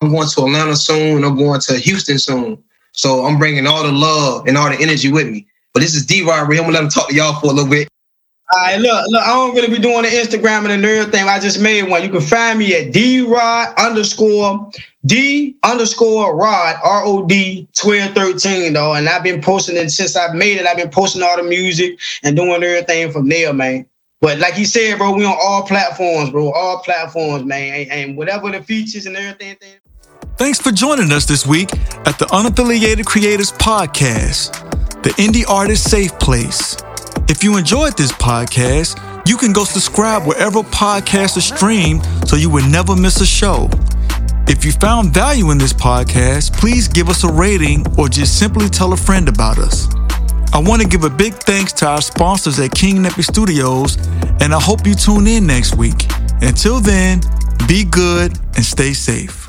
I'm 0.00 0.10
going 0.10 0.28
to 0.28 0.40
Atlanta 0.44 0.76
soon. 0.76 1.24
I'm 1.24 1.36
going 1.36 1.60
to 1.60 1.74
Houston 1.78 2.18
soon. 2.18 2.62
So 2.92 3.24
I'm 3.24 3.38
bringing 3.38 3.66
all 3.66 3.82
the 3.84 3.92
love 3.92 4.46
and 4.46 4.56
all 4.56 4.68
the 4.68 4.80
energy 4.80 5.10
with 5.12 5.28
me. 5.28 5.46
But 5.72 5.80
this 5.80 5.94
is 5.94 6.04
D 6.06 6.22
Rod. 6.22 6.40
I'm 6.50 6.56
gonna 6.56 6.72
let 6.72 6.82
him 6.82 6.88
talk 6.88 7.08
to 7.08 7.14
y'all 7.14 7.38
for 7.40 7.46
a 7.46 7.52
little 7.52 7.70
bit. 7.70 7.88
All 8.54 8.62
right, 8.62 8.80
look, 8.80 9.04
look, 9.08 9.22
I 9.22 9.26
don't 9.26 9.54
really 9.54 9.68
be 9.68 9.78
doing 9.78 10.02
the 10.02 10.08
Instagram 10.08 10.70
and 10.70 10.82
the 10.82 10.88
nerd 10.88 11.12
thing. 11.12 11.28
I 11.28 11.38
just 11.38 11.60
made 11.60 11.82
one. 11.82 12.02
You 12.02 12.08
can 12.08 12.22
find 12.22 12.58
me 12.58 12.74
at 12.74 12.94
D 12.94 13.20
Rod 13.20 13.74
underscore 13.76 14.70
D 15.04 15.54
underscore 15.62 16.34
Rod 16.34 16.76
R 16.82 17.02
O 17.04 17.26
D 17.26 17.68
twelve 17.76 18.14
thirteen 18.14 18.72
though, 18.72 18.94
and 18.94 19.06
I've 19.06 19.22
been 19.22 19.42
posting 19.42 19.76
it 19.76 19.90
since 19.90 20.16
I've 20.16 20.34
made 20.34 20.56
it. 20.56 20.64
I've 20.64 20.78
been 20.78 20.88
posting 20.88 21.22
all 21.22 21.36
the 21.36 21.42
music 21.42 21.98
and 22.22 22.34
doing 22.36 22.62
everything 22.62 23.12
from 23.12 23.28
there, 23.28 23.52
man. 23.52 23.86
But 24.22 24.38
like 24.38 24.56
you 24.56 24.64
said, 24.64 24.96
bro, 24.96 25.12
we 25.14 25.26
on 25.26 25.36
all 25.38 25.64
platforms, 25.64 26.30
bro, 26.30 26.50
all 26.50 26.78
platforms, 26.78 27.44
man, 27.44 27.82
and, 27.82 27.90
and 27.90 28.16
whatever 28.16 28.50
the 28.50 28.62
features 28.62 29.04
and 29.04 29.14
everything. 29.14 29.56
Thanks 30.38 30.58
for 30.58 30.72
joining 30.72 31.12
us 31.12 31.26
this 31.26 31.46
week 31.46 31.70
at 32.06 32.18
the 32.18 32.24
Unaffiliated 32.30 33.04
Creatives 33.04 33.52
Podcast, 33.58 35.02
the 35.02 35.10
indie 35.10 35.46
artist 35.48 35.90
safe 35.90 36.18
place. 36.18 36.76
If 37.28 37.44
you 37.44 37.58
enjoyed 37.58 37.96
this 37.96 38.10
podcast, 38.10 38.98
you 39.28 39.36
can 39.36 39.52
go 39.52 39.64
subscribe 39.64 40.26
wherever 40.26 40.60
podcasts 40.62 41.36
are 41.36 41.42
streamed 41.42 42.06
so 42.26 42.36
you 42.36 42.48
will 42.48 42.66
never 42.68 42.96
miss 42.96 43.20
a 43.20 43.26
show. 43.26 43.68
If 44.48 44.64
you 44.64 44.72
found 44.72 45.12
value 45.12 45.50
in 45.50 45.58
this 45.58 45.74
podcast, 45.74 46.54
please 46.54 46.88
give 46.88 47.10
us 47.10 47.24
a 47.24 47.28
rating 47.30 47.84
or 47.98 48.08
just 48.08 48.38
simply 48.38 48.70
tell 48.70 48.94
a 48.94 48.96
friend 48.96 49.28
about 49.28 49.58
us. 49.58 49.88
I 50.54 50.58
want 50.58 50.80
to 50.80 50.88
give 50.88 51.04
a 51.04 51.10
big 51.10 51.34
thanks 51.34 51.74
to 51.74 51.86
our 51.86 52.00
sponsors 52.00 52.58
at 52.58 52.72
King 52.74 53.02
Neppy 53.02 53.22
Studios, 53.22 53.98
and 54.40 54.54
I 54.54 54.60
hope 54.60 54.86
you 54.86 54.94
tune 54.94 55.26
in 55.26 55.46
next 55.46 55.76
week. 55.76 56.06
Until 56.40 56.80
then, 56.80 57.20
be 57.68 57.84
good 57.84 58.38
and 58.56 58.64
stay 58.64 58.94
safe. 58.94 59.47